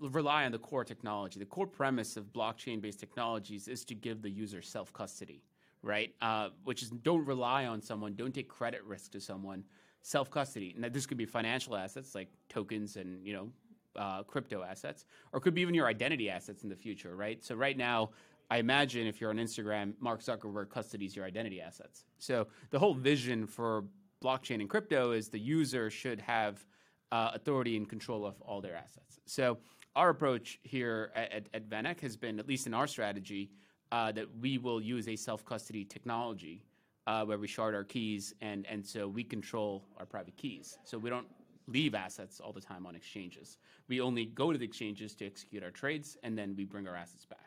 rely 0.00 0.44
on 0.44 0.52
the 0.52 0.58
core 0.58 0.84
technology. 0.84 1.38
The 1.38 1.46
core 1.46 1.66
premise 1.66 2.16
of 2.16 2.32
blockchain-based 2.32 3.00
technologies 3.00 3.68
is 3.68 3.84
to 3.86 3.94
give 3.94 4.22
the 4.22 4.30
user 4.30 4.62
self-custody, 4.62 5.42
right? 5.82 6.14
Uh, 6.20 6.48
which 6.64 6.82
is 6.82 6.90
don't 6.90 7.24
rely 7.26 7.66
on 7.66 7.80
someone, 7.82 8.14
don't 8.14 8.34
take 8.34 8.48
credit 8.48 8.82
risk 8.84 9.12
to 9.12 9.20
someone. 9.20 9.64
Self-custody. 10.02 10.74
Now, 10.78 10.88
this 10.88 11.04
could 11.04 11.18
be 11.18 11.26
financial 11.26 11.76
assets 11.76 12.14
like 12.14 12.28
tokens 12.48 12.96
and 12.96 13.26
you 13.26 13.32
know 13.32 13.48
uh, 13.96 14.22
crypto 14.22 14.62
assets, 14.62 15.04
or 15.32 15.40
could 15.40 15.54
be 15.54 15.62
even 15.62 15.74
your 15.74 15.88
identity 15.88 16.30
assets 16.30 16.62
in 16.62 16.68
the 16.68 16.76
future, 16.76 17.16
right? 17.16 17.44
So 17.44 17.54
right 17.54 17.76
now. 17.76 18.10
I 18.48 18.58
imagine 18.58 19.08
if 19.08 19.20
you're 19.20 19.30
on 19.30 19.38
Instagram, 19.38 19.94
Mark 19.98 20.20
Zuckerberg 20.22 20.68
custodies 20.68 21.16
your 21.16 21.24
identity 21.24 21.60
assets. 21.60 22.04
So 22.18 22.46
the 22.70 22.78
whole 22.78 22.94
vision 22.94 23.44
for 23.44 23.86
blockchain 24.22 24.60
and 24.60 24.70
crypto 24.70 25.10
is 25.10 25.28
the 25.28 25.40
user 25.40 25.90
should 25.90 26.20
have 26.20 26.64
uh, 27.10 27.32
authority 27.34 27.76
and 27.76 27.88
control 27.88 28.24
of 28.24 28.40
all 28.40 28.60
their 28.60 28.76
assets. 28.76 29.18
So 29.26 29.58
our 29.96 30.10
approach 30.10 30.60
here 30.62 31.10
at, 31.16 31.32
at, 31.32 31.48
at 31.54 31.68
VanEck 31.68 31.98
has 32.02 32.16
been, 32.16 32.38
at 32.38 32.46
least 32.46 32.68
in 32.68 32.74
our 32.74 32.86
strategy, 32.86 33.50
that 33.90 34.26
we 34.40 34.58
will 34.58 34.80
use 34.80 35.08
a 35.08 35.16
self-custody 35.16 35.84
technology 35.84 36.64
uh, 37.06 37.24
where 37.24 37.38
we 37.38 37.46
shard 37.46 37.74
our 37.74 37.84
keys, 37.84 38.34
and 38.40 38.66
so 38.84 39.06
we 39.08 39.22
control 39.22 39.84
our 39.98 40.06
private 40.06 40.36
keys. 40.36 40.78
So 40.84 40.98
we 40.98 41.10
don't 41.10 41.28
leave 41.68 41.94
assets 41.94 42.40
all 42.40 42.52
the 42.52 42.60
time 42.60 42.86
on 42.86 42.94
exchanges. 42.94 43.58
We 43.88 44.00
only 44.00 44.26
go 44.26 44.52
to 44.52 44.58
the 44.58 44.64
exchanges 44.64 45.14
to 45.16 45.26
execute 45.26 45.62
our 45.62 45.70
trades, 45.70 46.16
and 46.22 46.36
then 46.36 46.54
we 46.56 46.64
bring 46.64 46.86
our 46.86 46.96
assets 46.96 47.24
back. 47.24 47.45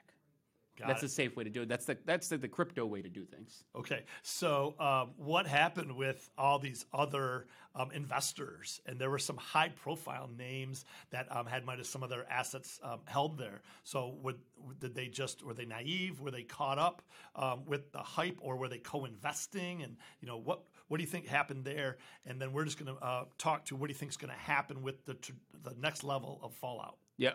Got 0.79 0.87
that's 0.87 1.03
it. 1.03 1.07
a 1.07 1.09
safe 1.09 1.35
way 1.35 1.43
to 1.43 1.49
do 1.49 1.63
it. 1.63 1.69
That's 1.69 1.85
the 1.85 1.97
that's 2.05 2.29
the, 2.29 2.37
the 2.37 2.47
crypto 2.47 2.85
way 2.85 3.01
to 3.01 3.09
do 3.09 3.25
things. 3.25 3.65
Okay, 3.75 4.03
so 4.23 4.75
um, 4.79 5.11
what 5.17 5.45
happened 5.45 5.95
with 5.95 6.29
all 6.37 6.57
these 6.57 6.85
other 6.93 7.47
um, 7.75 7.91
investors? 7.91 8.79
And 8.85 8.97
there 8.97 9.09
were 9.09 9.19
some 9.19 9.35
high-profile 9.37 10.29
names 10.37 10.85
that 11.11 11.27
um, 11.35 11.45
had 11.45 11.65
might 11.65 11.77
have 11.77 11.87
some 11.87 12.01
of 12.01 12.09
their 12.09 12.25
assets 12.31 12.79
um, 12.83 12.99
held 13.05 13.37
there. 13.37 13.61
So, 13.83 14.15
would, 14.23 14.37
did 14.79 14.95
they 14.95 15.07
just 15.07 15.43
were 15.43 15.53
they 15.53 15.65
naive? 15.65 16.21
Were 16.21 16.31
they 16.31 16.43
caught 16.43 16.79
up 16.79 17.01
um, 17.35 17.65
with 17.65 17.91
the 17.91 17.99
hype, 17.99 18.37
or 18.41 18.55
were 18.55 18.69
they 18.69 18.79
co-investing? 18.79 19.83
And 19.83 19.97
you 20.21 20.27
know 20.27 20.37
what 20.37 20.61
what 20.87 20.97
do 20.97 21.03
you 21.03 21.09
think 21.09 21.27
happened 21.27 21.65
there? 21.65 21.97
And 22.25 22.41
then 22.41 22.53
we're 22.53 22.65
just 22.65 22.79
going 22.83 22.95
to 22.95 23.03
uh, 23.03 23.25
talk 23.37 23.65
to 23.65 23.75
what 23.75 23.87
do 23.87 23.91
you 23.91 23.97
think 23.97 24.11
is 24.11 24.17
going 24.17 24.33
to 24.33 24.39
happen 24.39 24.81
with 24.81 25.05
the 25.05 25.15
tr- 25.15 25.33
the 25.63 25.75
next 25.77 26.03
level 26.03 26.39
of 26.41 26.53
fallout. 26.53 26.95
Yeah. 27.17 27.33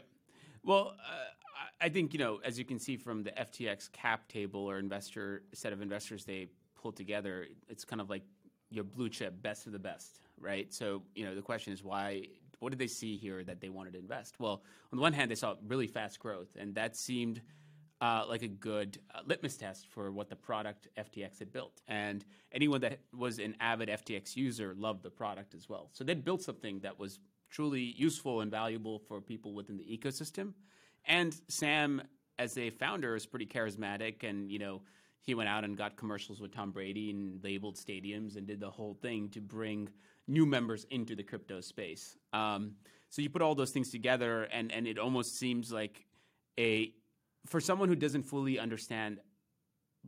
Well, 0.63 0.95
uh, 0.99 1.44
I 1.85 1.91
think 1.91 2.14
you 2.14 2.19
know, 2.19 2.41
as 2.43 2.59
you 2.59 2.64
can 2.64 2.79
see 2.79 2.97
from 2.97 3.25
the 3.25 3.31
FTX 3.33 3.93
cap 3.93 4.26
table 4.26 4.61
or 4.61 4.79
investor 4.79 5.43
set 5.53 5.75
of 5.75 5.83
investors 5.83 6.25
they 6.25 6.49
pulled 6.81 6.97
together, 6.97 7.47
it's 7.69 7.85
kind 7.85 8.00
of 8.00 8.09
like 8.09 8.23
your 8.71 8.85
blue 8.85 9.11
chip, 9.11 9.43
best 9.43 9.67
of 9.67 9.73
the 9.73 9.79
best, 9.79 10.21
right? 10.41 10.73
So 10.73 11.03
you 11.14 11.26
know, 11.26 11.35
the 11.35 11.43
question 11.43 11.75
is 11.75 11.85
why? 11.85 12.23
What 12.61 12.71
did 12.71 12.79
they 12.79 12.87
see 12.87 13.19
here 13.19 13.45
that 13.45 13.61
they 13.61 13.69
wanted 13.69 13.93
to 13.93 13.99
invest? 13.99 14.37
Well, 14.38 14.62
on 14.93 14.97
the 14.97 15.03
one 15.03 15.12
hand, 15.12 15.31
they 15.31 15.35
saw 15.35 15.57
really 15.67 15.87
fast 15.87 16.19
growth, 16.19 16.57
and 16.59 16.75
that 16.76 16.97
seemed 16.97 17.43
uh, 18.00 18.25
like 18.26 18.41
a 18.41 18.49
good 18.49 18.97
uh, 19.14 19.21
litmus 19.26 19.59
test 19.59 19.87
for 19.88 20.11
what 20.11 20.31
the 20.31 20.37
product 20.37 20.88
FTX 20.97 21.38
had 21.38 21.53
built. 21.53 21.83
And 21.87 22.25
anyone 22.50 22.81
that 22.81 23.00
was 23.14 23.38
an 23.38 23.57
avid 23.61 23.91
FTX 23.91 24.37
user 24.37 24.75
loved 24.75 25.03
the 25.03 25.11
product 25.11 25.55
as 25.55 25.69
well. 25.69 25.91
So 25.93 26.03
they'd 26.03 26.25
built 26.25 26.41
something 26.41 26.81
that 26.81 26.99
was 26.99 27.19
truly 27.50 27.95
useful 27.97 28.41
and 28.41 28.50
valuable 28.50 29.00
for 29.00 29.21
people 29.21 29.53
within 29.53 29.76
the 29.76 29.85
ecosystem. 29.85 30.55
And 31.06 31.34
Sam, 31.49 32.02
as 32.38 32.56
a 32.58 32.70
founder, 32.70 33.14
is 33.14 33.26
pretty 33.26 33.46
charismatic, 33.46 34.23
and 34.23 34.50
you 34.50 34.58
know 34.58 34.82
he 35.20 35.34
went 35.34 35.49
out 35.49 35.64
and 35.64 35.76
got 35.76 35.96
commercials 35.96 36.40
with 36.40 36.52
Tom 36.52 36.70
Brady 36.70 37.11
and 37.11 37.42
labeled 37.42 37.76
stadiums 37.76 38.37
and 38.37 38.46
did 38.46 38.61
the 38.61 38.70
whole 38.70 38.94
thing 39.00 39.30
to 39.30 39.40
bring 39.40 39.88
new 40.28 40.44
members 40.44 40.84
into 40.90 41.16
the 41.16 41.23
crypto 41.23 41.61
space. 41.61 42.16
Um, 42.32 42.73
so 43.08 43.23
you 43.23 43.30
put 43.30 43.40
all 43.42 43.54
those 43.54 43.70
things 43.70 43.90
together, 43.90 44.44
and 44.44 44.73
and 44.73 44.87
it 44.87 44.99
almost 44.99 45.38
seems 45.38 45.73
like 45.73 46.06
a 46.58 46.92
for 47.46 47.61
someone 47.61 47.88
who 47.88 47.96
doesn't 47.96 48.23
fully 48.23 48.58
understand 48.58 49.18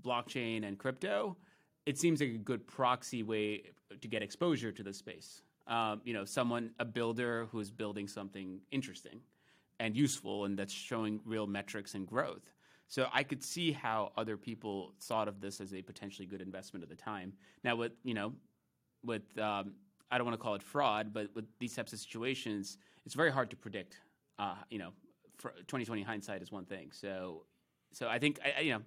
blockchain 0.00 0.66
and 0.66 0.78
crypto, 0.78 1.36
it 1.84 1.98
seems 1.98 2.20
like 2.20 2.30
a 2.30 2.38
good 2.38 2.66
proxy 2.66 3.22
way 3.22 3.62
to 4.00 4.08
get 4.08 4.22
exposure 4.22 4.72
to 4.72 4.82
the 4.82 4.92
space. 4.92 5.42
Um, 5.66 6.00
you 6.04 6.14
know, 6.14 6.24
someone, 6.24 6.70
a 6.78 6.84
builder 6.84 7.48
who's 7.50 7.70
building 7.70 8.06
something 8.06 8.60
interesting 8.70 9.20
and 9.80 9.96
useful 9.96 10.44
and 10.44 10.58
that's 10.58 10.72
showing 10.72 11.20
real 11.24 11.46
metrics 11.46 11.94
and 11.94 12.06
growth. 12.06 12.52
So 12.88 13.08
I 13.12 13.22
could 13.24 13.42
see 13.42 13.72
how 13.72 14.12
other 14.16 14.36
people 14.36 14.92
thought 15.00 15.28
of 15.28 15.40
this 15.40 15.60
as 15.60 15.74
a 15.74 15.82
potentially 15.82 16.26
good 16.26 16.40
investment 16.40 16.82
at 16.82 16.88
the 16.88 16.94
time. 16.94 17.32
Now, 17.64 17.76
with 17.76 17.92
you 18.04 18.14
know, 18.14 18.32
with 19.04 19.36
um, 19.38 19.72
I 20.10 20.18
don't 20.18 20.24
want 20.24 20.38
to 20.38 20.42
call 20.42 20.54
it 20.54 20.62
fraud, 20.62 21.12
but 21.12 21.28
with 21.34 21.46
these 21.58 21.74
types 21.74 21.92
of 21.92 21.98
situations, 21.98 22.78
it's 23.04 23.14
very 23.14 23.32
hard 23.32 23.50
to 23.50 23.56
predict. 23.56 23.96
Uh, 24.38 24.54
you 24.70 24.78
know, 24.78 24.90
2020 25.42 26.02
hindsight 26.02 26.42
is 26.42 26.52
one 26.52 26.64
thing. 26.64 26.90
So, 26.92 27.44
so 27.92 28.08
I 28.08 28.18
think 28.18 28.38
I, 28.44 28.60
you 28.60 28.72
know, 28.74 28.82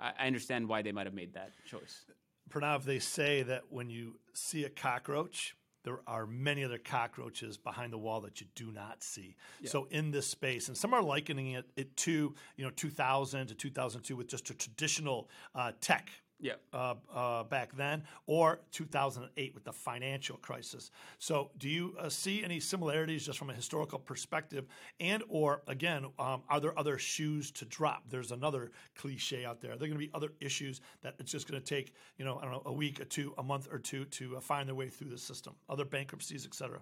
I, 0.00 0.12
I 0.18 0.26
understand 0.26 0.68
why 0.68 0.82
they 0.82 0.92
might 0.92 1.06
have 1.06 1.14
made 1.14 1.34
that 1.34 1.52
choice. 1.66 2.06
Pranav, 2.50 2.84
they 2.84 3.00
say 3.00 3.42
that 3.42 3.64
when 3.70 3.90
you 3.90 4.18
see 4.32 4.64
a 4.64 4.70
cockroach, 4.70 5.56
there 5.86 6.00
are 6.08 6.26
many 6.26 6.64
other 6.64 6.78
cockroaches 6.78 7.56
behind 7.56 7.92
the 7.92 7.98
wall 7.98 8.20
that 8.20 8.40
you 8.40 8.46
do 8.56 8.72
not 8.72 9.04
see. 9.04 9.36
Yeah. 9.60 9.70
So 9.70 9.86
in 9.92 10.10
this 10.10 10.26
space, 10.26 10.66
and 10.66 10.76
some 10.76 10.92
are 10.92 11.00
likening 11.00 11.52
it, 11.52 11.64
it 11.76 11.96
to 11.98 12.34
you 12.56 12.64
know 12.64 12.70
2000 12.74 13.46
to 13.46 13.54
2002 13.54 14.16
with 14.16 14.26
just 14.26 14.50
a 14.50 14.54
traditional 14.54 15.30
uh, 15.54 15.70
tech 15.80 16.10
yeah. 16.40 16.54
Uh, 16.72 16.94
uh, 17.14 17.44
back 17.44 17.74
then, 17.76 18.02
or 18.26 18.60
2008 18.72 19.54
with 19.54 19.64
the 19.64 19.72
financial 19.72 20.36
crisis. 20.36 20.90
So, 21.18 21.50
do 21.58 21.68
you 21.68 21.94
uh, 21.98 22.08
see 22.08 22.44
any 22.44 22.60
similarities 22.60 23.26
just 23.26 23.38
from 23.38 23.50
a 23.50 23.54
historical 23.54 23.98
perspective, 23.98 24.66
and 25.00 25.22
or 25.28 25.62
again, 25.66 26.06
um, 26.18 26.42
are 26.48 26.60
there 26.60 26.78
other 26.78 26.98
shoes 26.98 27.50
to 27.52 27.64
drop? 27.64 28.04
There's 28.10 28.32
another 28.32 28.70
cliche 28.96 29.44
out 29.44 29.60
there. 29.60 29.72
Are 29.72 29.76
there 29.76 29.88
going 29.88 29.98
to 30.00 30.06
be 30.06 30.10
other 30.14 30.32
issues 30.40 30.80
that 31.02 31.14
it's 31.18 31.32
just 31.32 31.48
going 31.48 31.60
to 31.60 31.66
take, 31.66 31.94
you 32.18 32.24
know, 32.24 32.38
I 32.38 32.42
don't 32.42 32.52
know, 32.52 32.62
a 32.66 32.72
week, 32.72 33.00
or 33.00 33.04
two, 33.04 33.32
a 33.38 33.42
month, 33.42 33.68
or 33.72 33.78
two 33.78 34.04
to 34.04 34.36
uh, 34.36 34.40
find 34.40 34.68
their 34.68 34.74
way 34.74 34.88
through 34.88 35.10
the 35.10 35.18
system? 35.18 35.54
Other 35.68 35.84
bankruptcies, 35.84 36.44
et 36.46 36.54
cetera. 36.54 36.80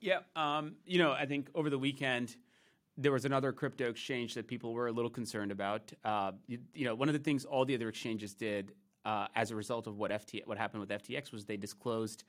Yeah, 0.00 0.20
um, 0.36 0.76
you 0.86 0.98
know, 0.98 1.12
I 1.12 1.26
think 1.26 1.50
over 1.54 1.70
the 1.70 1.78
weekend 1.78 2.36
there 2.98 3.12
was 3.12 3.24
another 3.24 3.52
crypto 3.52 3.88
exchange 3.88 4.34
that 4.34 4.48
people 4.48 4.74
were 4.74 4.88
a 4.88 4.92
little 4.92 5.10
concerned 5.10 5.52
about. 5.52 5.92
Uh, 6.04 6.32
you, 6.48 6.58
you, 6.74 6.84
know, 6.84 6.96
one 6.96 7.08
of 7.08 7.12
the 7.12 7.20
things 7.20 7.44
all 7.44 7.64
the 7.64 7.74
other 7.74 7.88
exchanges 7.88 8.34
did 8.34 8.72
uh, 9.04 9.28
as 9.36 9.52
a 9.52 9.56
result 9.56 9.86
of 9.86 9.96
what 9.96 10.10
FT, 10.10 10.44
what 10.46 10.58
happened 10.58 10.80
with 10.80 10.90
FTX 10.90 11.32
was 11.32 11.46
they 11.46 11.56
disclosed 11.56 12.24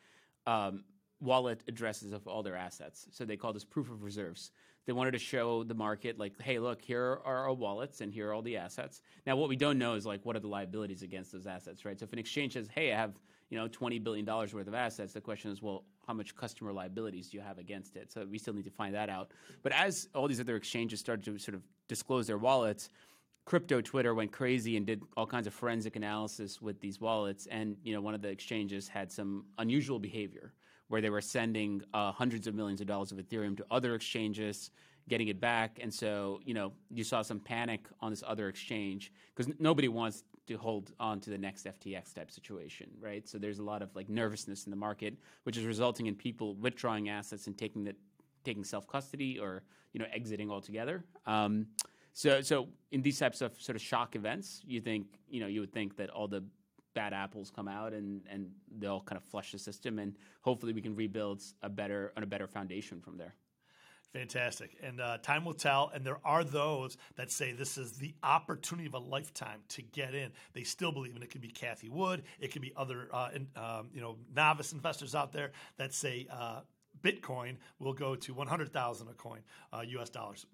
um, 0.45 0.83
wallet 1.19 1.63
addresses 1.67 2.13
of 2.13 2.27
all 2.27 2.43
their 2.43 2.55
assets. 2.55 3.07
So 3.11 3.25
they 3.25 3.35
called 3.35 3.55
this 3.55 3.65
proof 3.65 3.89
of 3.89 4.03
reserves. 4.03 4.51
They 4.85 4.93
wanted 4.93 5.11
to 5.11 5.19
show 5.19 5.63
the 5.63 5.73
market, 5.73 6.19
like, 6.19 6.39
hey, 6.39 6.59
look, 6.59 6.81
here 6.81 7.19
are 7.25 7.47
our 7.47 7.53
wallets 7.53 8.01
and 8.01 8.13
here 8.13 8.29
are 8.29 8.33
all 8.33 8.41
the 8.43 8.57
assets. 8.57 9.01
Now, 9.25 9.35
what 9.35 9.49
we 9.49 9.55
don't 9.55 9.79
know 9.79 9.95
is 9.95 10.05
like, 10.05 10.23
what 10.23 10.35
are 10.35 10.39
the 10.39 10.47
liabilities 10.47 11.01
against 11.01 11.31
those 11.31 11.47
assets, 11.47 11.83
right? 11.83 11.99
So 11.99 12.05
if 12.05 12.13
an 12.13 12.19
exchange 12.19 12.53
says, 12.53 12.69
hey, 12.73 12.93
I 12.93 12.95
have 12.95 13.19
you 13.49 13.57
know 13.57 13.67
twenty 13.67 13.99
billion 13.99 14.25
dollars 14.25 14.53
worth 14.53 14.67
of 14.67 14.73
assets, 14.73 15.13
the 15.13 15.21
question 15.21 15.51
is, 15.51 15.61
well, 15.61 15.83
how 16.07 16.13
much 16.13 16.35
customer 16.35 16.73
liabilities 16.73 17.29
do 17.29 17.37
you 17.37 17.43
have 17.43 17.57
against 17.57 17.95
it? 17.95 18.11
So 18.11 18.25
we 18.29 18.37
still 18.37 18.53
need 18.53 18.65
to 18.65 18.71
find 18.71 18.95
that 18.95 19.09
out. 19.09 19.31
But 19.61 19.71
as 19.73 20.09
all 20.15 20.27
these 20.27 20.39
other 20.39 20.55
exchanges 20.55 20.99
started 20.99 21.23
to 21.25 21.37
sort 21.37 21.55
of 21.55 21.61
disclose 21.87 22.27
their 22.27 22.37
wallets, 22.37 22.89
crypto 23.45 23.81
Twitter 23.81 24.13
went 24.13 24.31
crazy 24.31 24.77
and 24.77 24.85
did 24.85 25.01
all 25.17 25.25
kinds 25.25 25.47
of 25.47 25.53
forensic 25.53 25.95
analysis 25.95 26.61
with 26.61 26.79
these 26.79 26.99
wallets. 26.99 27.47
And 27.47 27.77
you 27.83 27.93
know, 27.93 28.01
one 28.01 28.13
of 28.13 28.21
the 28.21 28.29
exchanges 28.29 28.87
had 28.87 29.11
some 29.11 29.45
unusual 29.57 29.99
behavior 29.99 30.53
where 30.87 31.01
they 31.01 31.09
were 31.09 31.21
sending 31.21 31.81
uh, 31.93 32.11
hundreds 32.11 32.47
of 32.47 32.55
millions 32.55 32.81
of 32.81 32.87
dollars 32.87 33.11
of 33.11 33.17
Ethereum 33.19 33.55
to 33.57 33.65
other 33.69 33.93
exchanges, 33.95 34.71
getting 35.07 35.27
it 35.27 35.39
back. 35.39 35.79
And 35.81 35.93
so, 35.93 36.39
you 36.43 36.53
know, 36.53 36.73
you 36.89 37.03
saw 37.03 37.21
some 37.21 37.39
panic 37.39 37.85
on 38.01 38.09
this 38.11 38.23
other 38.25 38.49
exchange 38.49 39.11
because 39.35 39.47
n- 39.51 39.55
nobody 39.59 39.87
wants 39.87 40.23
to 40.49 40.57
hold 40.57 40.93
on 40.99 41.19
to 41.19 41.29
the 41.29 41.37
next 41.37 41.67
FTX 41.67 42.13
type 42.13 42.31
situation, 42.31 42.89
right? 42.99 43.27
So 43.27 43.37
there's 43.37 43.59
a 43.59 43.63
lot 43.63 43.83
of 43.83 43.95
like 43.95 44.09
nervousness 44.09 44.65
in 44.65 44.71
the 44.71 44.75
market, 44.75 45.13
which 45.43 45.57
is 45.57 45.63
resulting 45.63 46.07
in 46.07 46.15
people 46.15 46.55
withdrawing 46.55 47.07
assets 47.07 47.45
and 47.45 47.55
taking 47.55 47.83
the 47.83 47.95
taking 48.43 48.63
self 48.63 48.87
custody 48.87 49.37
or 49.37 49.61
you 49.93 49.99
know 49.99 50.07
exiting 50.11 50.49
altogether. 50.49 51.05
Um, 51.27 51.67
so 52.13 52.41
so 52.41 52.67
in 52.91 53.03
these 53.03 53.19
types 53.19 53.41
of 53.41 53.61
sort 53.61 53.75
of 53.75 53.81
shock 53.81 54.15
events, 54.15 54.61
you 54.65 54.81
think 54.81 55.05
you 55.29 55.39
know 55.39 55.47
you 55.47 55.59
would 55.61 55.71
think 55.71 55.95
that 55.97 56.09
all 56.09 56.27
the 56.27 56.43
bad 56.95 57.13
apples 57.13 57.51
come 57.55 57.67
out 57.67 57.93
and 57.93 58.21
and 58.27 58.49
they'll 58.79 59.01
kind 59.01 59.17
of 59.17 59.23
flush 59.23 59.51
the 59.51 59.59
system 59.59 59.99
and 59.99 60.15
hopefully 60.41 60.73
we 60.73 60.81
can 60.81 60.95
rebuild 60.95 61.43
a 61.61 61.69
better 61.69 62.11
on 62.17 62.23
a 62.23 62.25
better 62.25 62.47
foundation 62.47 62.99
from 62.99 63.17
there. 63.17 63.35
Fantastic. 64.13 64.75
And 64.81 64.99
uh, 64.99 65.19
time 65.19 65.45
will 65.45 65.53
tell. 65.53 65.91
And 65.93 66.03
there 66.03 66.19
are 66.25 66.43
those 66.43 66.97
that 67.15 67.31
say 67.31 67.51
this 67.51 67.77
is 67.77 67.93
the 67.93 68.13
opportunity 68.23 68.87
of 68.87 68.95
a 68.95 68.99
lifetime 68.99 69.59
to 69.69 69.83
get 69.83 70.15
in. 70.15 70.31
They 70.53 70.63
still 70.63 70.91
believe, 70.91 71.13
and 71.13 71.23
it 71.23 71.29
could 71.29 71.41
be 71.41 71.49
Cathie 71.49 71.89
Wood, 71.89 72.23
it 72.39 72.51
could 72.51 72.63
be 72.63 72.73
other 72.75 73.07
uh, 73.13 73.29
in, 73.35 73.47
um, 73.55 73.89
you 73.93 74.01
know 74.01 74.17
novice 74.35 74.73
investors 74.73 75.13
out 75.13 75.31
there 75.31 75.51
that 75.77 75.93
say 75.93 76.27
uh, 76.31 76.61
Bitcoin 77.01 77.57
will 77.79 77.93
go 77.93 78.15
to 78.15 78.33
100,000 78.33 79.07
a 79.07 79.13
coin, 79.13 79.39
U.S. 79.85 80.09
Uh, 80.09 80.19
dollars. 80.19 80.45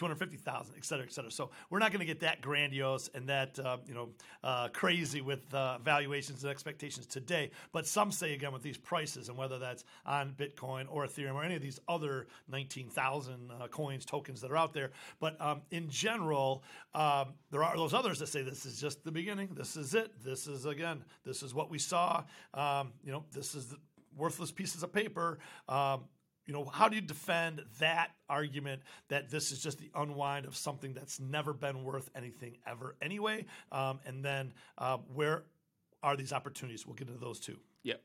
250,000, 0.00 0.74
et 0.78 0.84
cetera, 0.86 1.04
et 1.04 1.12
cetera. 1.12 1.30
So 1.30 1.50
we're 1.68 1.78
not 1.78 1.92
going 1.92 2.00
to 2.00 2.06
get 2.06 2.20
that 2.20 2.40
grandiose 2.40 3.10
and 3.14 3.28
that, 3.28 3.58
uh, 3.58 3.76
you 3.86 3.92
know, 3.92 4.08
uh, 4.42 4.68
crazy 4.68 5.20
with 5.20 5.52
uh, 5.52 5.76
valuations 5.76 6.42
and 6.42 6.50
expectations 6.50 7.04
today. 7.04 7.50
But 7.70 7.86
some 7.86 8.10
say, 8.10 8.32
again, 8.32 8.50
with 8.50 8.62
these 8.62 8.78
prices 8.78 9.28
and 9.28 9.36
whether 9.36 9.58
that's 9.58 9.84
on 10.06 10.34
Bitcoin 10.38 10.86
or 10.88 11.06
Ethereum 11.06 11.34
or 11.34 11.44
any 11.44 11.54
of 11.54 11.60
these 11.60 11.78
other 11.86 12.28
19,000 12.48 13.50
uh, 13.50 13.68
coins, 13.68 14.06
tokens 14.06 14.40
that 14.40 14.50
are 14.50 14.56
out 14.56 14.72
there. 14.72 14.90
But 15.20 15.38
um, 15.38 15.60
in 15.70 15.90
general, 15.90 16.64
um, 16.94 17.34
there 17.50 17.62
are 17.62 17.76
those 17.76 17.92
others 17.92 18.20
that 18.20 18.28
say 18.28 18.40
this 18.40 18.64
is 18.64 18.80
just 18.80 19.04
the 19.04 19.12
beginning. 19.12 19.50
This 19.52 19.76
is 19.76 19.92
it. 19.92 20.12
This 20.24 20.46
is, 20.46 20.64
again, 20.64 21.04
this 21.26 21.42
is 21.42 21.52
what 21.52 21.70
we 21.70 21.78
saw. 21.78 22.24
Um, 22.54 22.94
you 23.04 23.12
know, 23.12 23.26
this 23.32 23.54
is 23.54 23.74
worthless 24.16 24.50
pieces 24.50 24.82
of 24.82 24.94
paper. 24.94 25.40
Um, 25.68 26.04
you 26.50 26.56
know, 26.56 26.64
how 26.64 26.88
do 26.88 26.96
you 26.96 27.00
defend 27.00 27.62
that 27.78 28.08
argument 28.28 28.82
that 29.06 29.30
this 29.30 29.52
is 29.52 29.62
just 29.62 29.78
the 29.78 29.88
unwind 29.94 30.46
of 30.46 30.56
something 30.56 30.92
that's 30.92 31.20
never 31.20 31.52
been 31.52 31.84
worth 31.84 32.10
anything 32.16 32.56
ever 32.66 32.96
anyway? 33.00 33.44
Um, 33.70 34.00
and 34.04 34.24
then 34.24 34.52
uh, 34.76 34.96
where 35.14 35.44
are 36.02 36.16
these 36.16 36.32
opportunities? 36.32 36.84
We'll 36.84 36.96
get 36.96 37.06
into 37.06 37.20
those 37.20 37.38
too. 37.38 37.56
Yep. 37.84 38.02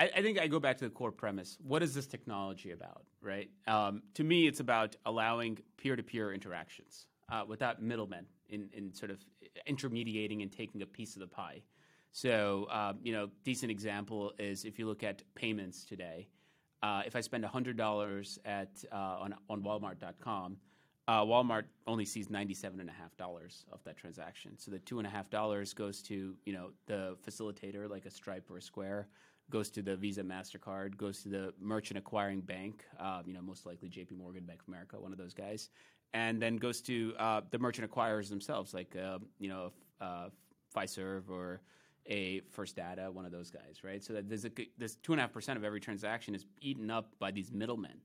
I, 0.00 0.04
I, 0.16 0.22
think 0.22 0.40
I 0.40 0.46
go 0.46 0.58
back 0.58 0.78
to 0.78 0.84
the 0.84 0.90
core 0.90 1.12
premise. 1.12 1.58
What 1.62 1.82
is 1.82 1.92
this 1.92 2.06
technology 2.06 2.70
about, 2.70 3.04
right? 3.20 3.50
Um, 3.66 4.02
to 4.14 4.24
me, 4.24 4.46
it's 4.46 4.60
about 4.60 4.96
allowing 5.04 5.58
peer 5.76 5.96
to 5.96 6.02
peer 6.02 6.32
interactions 6.32 7.08
uh, 7.30 7.42
without 7.46 7.82
middlemen 7.82 8.24
in, 8.48 8.70
in 8.72 8.94
sort 8.94 9.10
of 9.10 9.22
intermediating 9.66 10.40
and 10.40 10.50
taking 10.50 10.80
a 10.80 10.86
piece 10.86 11.14
of 11.14 11.20
the 11.20 11.28
pie. 11.28 11.60
So, 12.12 12.68
um, 12.70 13.00
you 13.02 13.12
know, 13.12 13.28
decent 13.44 13.70
example 13.70 14.32
is 14.38 14.64
if 14.64 14.78
you 14.78 14.86
look 14.86 15.02
at 15.02 15.20
payments 15.34 15.84
today, 15.84 16.28
if 17.06 17.16
I 17.16 17.20
spend 17.20 17.44
$100 17.44 18.38
at, 18.44 18.84
uh, 18.92 18.96
on, 18.96 19.34
on 19.48 19.62
Walmart.com, 19.62 20.56
uh, 21.08 21.22
Walmart 21.22 21.64
only 21.86 22.04
sees 22.04 22.30
ninety-seven 22.30 22.80
and 22.80 22.90
a 22.90 22.92
half 22.92 23.16
dollars 23.16 23.64
of 23.70 23.82
that 23.84 23.96
transaction. 23.96 24.58
So 24.58 24.72
the 24.72 24.80
two 24.80 24.98
and 24.98 25.06
a 25.06 25.10
half 25.10 25.30
dollars 25.30 25.72
goes 25.72 26.02
to 26.02 26.34
you 26.44 26.52
know 26.52 26.70
the 26.86 27.16
facilitator, 27.24 27.88
like 27.88 28.06
a 28.06 28.10
Stripe 28.10 28.50
or 28.50 28.56
a 28.56 28.62
Square, 28.62 29.08
goes 29.48 29.70
to 29.70 29.82
the 29.82 29.94
Visa, 29.94 30.24
Mastercard, 30.24 30.96
goes 30.96 31.22
to 31.22 31.28
the 31.28 31.54
merchant 31.60 31.98
acquiring 31.98 32.40
bank, 32.40 32.84
um, 32.98 33.22
you 33.24 33.34
know 33.34 33.40
most 33.40 33.66
likely 33.66 33.88
J.P. 33.88 34.16
Morgan, 34.16 34.44
Bank 34.44 34.62
of 34.62 34.68
America, 34.68 34.98
one 34.98 35.12
of 35.12 35.18
those 35.18 35.32
guys, 35.32 35.70
and 36.12 36.42
then 36.42 36.56
goes 36.56 36.80
to 36.82 37.14
uh, 37.18 37.40
the 37.50 37.58
merchant 37.58 37.88
acquirers 37.88 38.28
themselves, 38.28 38.74
like 38.74 38.96
uh, 38.96 39.18
you 39.38 39.48
know 39.48 39.72
uh, 40.00 40.28
Fiserv 40.74 41.30
or 41.30 41.60
a 42.08 42.40
First 42.50 42.76
Data, 42.76 43.10
one 43.10 43.24
of 43.24 43.32
those 43.32 43.50
guys, 43.50 43.82
right? 43.82 44.02
So 44.02 44.12
that 44.14 44.28
there's 44.28 44.44
a, 44.44 44.50
this 44.78 44.96
two 44.96 45.12
and 45.12 45.20
a 45.20 45.22
half 45.22 45.32
percent 45.32 45.58
of 45.58 45.64
every 45.64 45.80
transaction 45.80 46.34
is 46.34 46.44
eaten 46.60 46.90
up 46.90 47.12
by 47.18 47.30
these 47.30 47.52
middlemen. 47.52 48.00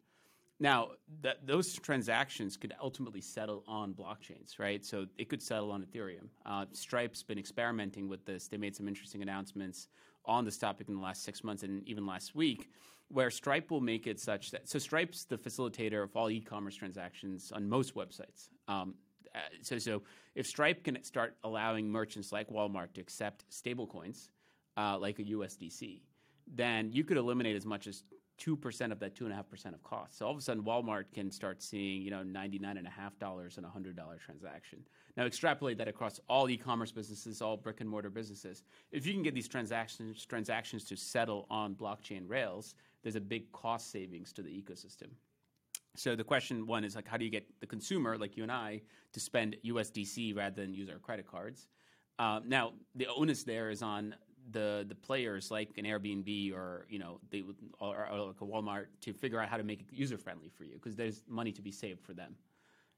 Now, 0.60 0.90
th- 1.24 1.38
those 1.44 1.74
transactions 1.74 2.56
could 2.56 2.74
ultimately 2.80 3.22
settle 3.22 3.64
on 3.68 3.94
blockchains, 3.94 4.60
right? 4.60 4.86
So 4.86 5.08
it 5.18 5.28
could 5.28 5.42
settle 5.42 5.72
on 5.72 5.84
Ethereum. 5.84 6.28
Uh, 6.46 6.66
Stripe's 6.72 7.24
been 7.24 7.40
experimenting 7.40 8.08
with 8.08 8.26
this. 8.26 8.48
They 8.48 8.58
made 8.58 8.76
some 8.76 8.88
interesting 8.88 9.24
announcements 9.24 9.88
on 10.26 10.46
this 10.46 10.60
topic 10.60 10.88
in 10.88 10.96
the 10.96 11.02
last 11.02 11.24
six 11.24 11.44
months 11.44 11.64
and 11.64 11.88
even 11.88 12.06
last 12.06 12.36
week, 12.36 12.70
where 13.08 13.32
Stripe 13.32 13.72
will 13.72 13.82
make 13.82 14.06
it 14.06 14.20
such 14.20 14.52
that 14.52 14.70
so 14.70 14.78
Stripe's 14.78 15.26
the 15.26 15.38
facilitator 15.38 16.04
of 16.04 16.16
all 16.16 16.30
e-commerce 16.30 16.76
transactions 16.76 17.52
on 17.52 17.68
most 17.68 17.96
websites. 17.96 18.50
Um, 18.68 18.94
uh, 19.36 19.40
so, 19.62 19.78
so 19.78 20.02
if 20.36 20.46
Stripe 20.46 20.84
can 20.84 21.02
start 21.04 21.36
allowing 21.44 21.90
merchants 21.90 22.32
like 22.32 22.50
Walmart 22.50 22.94
to 22.94 23.02
accept 23.02 23.46
stablecoins 23.50 24.30
uh, 24.78 24.98
like 24.98 25.20
a 25.20 25.24
USDC, 25.24 26.02
then 26.48 26.92
you 26.92 27.04
could 27.04 27.18
eliminate 27.18 27.56
as 27.56 27.66
much 27.66 27.88
as 27.88 28.04
two 28.38 28.56
percent 28.56 28.92
of 28.92 29.00
that 29.00 29.16
two 29.16 29.26
and 29.26 29.34
a 29.34 29.36
half 29.36 29.48
percent 29.50 29.76
of 29.76 29.84
cost. 29.84 30.18
So 30.18 30.26
all 30.26 30.32
of 30.32 30.38
a 30.38 30.42
sudden, 30.42 30.64
Walmart 30.64 31.06
can 31.14 31.30
start 31.30 31.62
seeing 31.62 32.02
you 32.02 32.10
know 32.10 32.24
ninety 32.24 32.60
nine 32.60 32.78
and 32.78 32.88
a 32.88 32.90
half 32.90 33.18
dollars 33.20 33.58
and 33.58 33.66
a 33.66 33.70
hundred 33.70 33.96
dollar 33.96 34.18
transaction. 34.18 34.80
Now 35.16 35.26
extrapolate 35.26 35.78
that 35.78 35.88
across 35.88 36.20
all 36.28 36.50
e-commerce 36.50 36.92
businesses, 36.92 37.42
all 37.42 37.56
brick 37.56 37.82
and 37.82 37.90
mortar 37.90 38.10
businesses. 38.10 38.64
If 38.92 39.06
you 39.06 39.14
can 39.14 39.24
get 39.24 39.36
these 39.36 39.48
transactions 39.48 40.26
transactions 40.26 40.84
to 40.86 40.96
settle 40.96 41.46
on 41.50 41.76
blockchain 41.76 42.28
rails, 42.28 42.76
there's 43.04 43.16
a 43.16 43.22
big 43.22 43.52
cost 43.52 43.92
savings 43.92 44.34
to 44.34 44.42
the 44.42 44.50
ecosystem. 44.50 45.10
So 45.96 46.16
the 46.16 46.24
question 46.24 46.68
one 46.68 46.84
is 46.84 46.96
like, 46.96 47.08
how 47.08 47.18
do 47.18 47.26
you 47.26 47.32
get 47.32 47.46
the 47.60 47.68
consumer, 47.68 48.18
like 48.18 48.38
you 48.38 48.44
and 48.44 48.52
I, 48.52 48.82
to 49.14 49.20
spend 49.20 49.58
USDC 49.66 50.36
rather 50.36 50.62
than 50.62 50.74
use 50.74 50.90
our 50.90 51.00
credit 51.00 51.28
cards? 51.28 51.68
Uh, 52.18 52.40
now 52.46 52.74
the 52.96 53.08
onus 53.08 53.44
there 53.44 53.70
is 53.70 53.82
on 53.82 54.16
the 54.52 54.86
the 54.88 54.96
players 54.96 55.52
like 55.52 55.70
an 55.78 55.86
Airbnb 55.86 56.54
or 56.54 56.86
you 56.90 57.00
know 57.00 57.20
they 57.30 57.44
or, 57.80 58.08
or 58.12 58.28
like 58.28 58.42
a 58.42 58.46
Walmart 58.46 58.86
to 59.02 59.14
figure 59.14 59.40
out 59.40 59.50
how 59.50 59.58
to 59.58 59.64
make 59.64 59.82
it 59.82 59.88
user 59.92 60.18
friendly 60.18 60.50
for 60.50 60.64
you 60.64 60.74
because 60.74 60.96
there's 60.96 61.24
money 61.28 61.52
to 61.52 61.62
be 61.62 61.72
saved 61.72 62.02
for 62.02 62.14
them. 62.14 62.36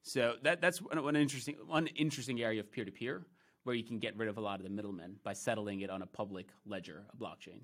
So 0.04 0.36
that 0.44 0.62
that's 0.62 0.82
one, 0.82 1.02
one 1.04 1.16
interesting 1.16 1.56
one 1.66 1.88
interesting 1.88 2.42
area 2.42 2.60
of 2.60 2.72
peer 2.72 2.86
to 2.86 2.92
peer 2.92 3.26
where 3.64 3.76
you 3.76 3.84
can 3.84 4.00
get 4.00 4.18
rid 4.18 4.28
of 4.28 4.38
a 4.38 4.42
lot 4.42 4.60
of 4.60 4.64
the 4.64 4.70
middlemen 4.70 5.16
by 5.24 5.34
settling 5.34 5.82
it 5.82 5.90
on 5.90 6.02
a 6.02 6.06
public 6.06 6.48
ledger, 6.66 7.04
a 7.14 7.16
blockchain. 7.16 7.62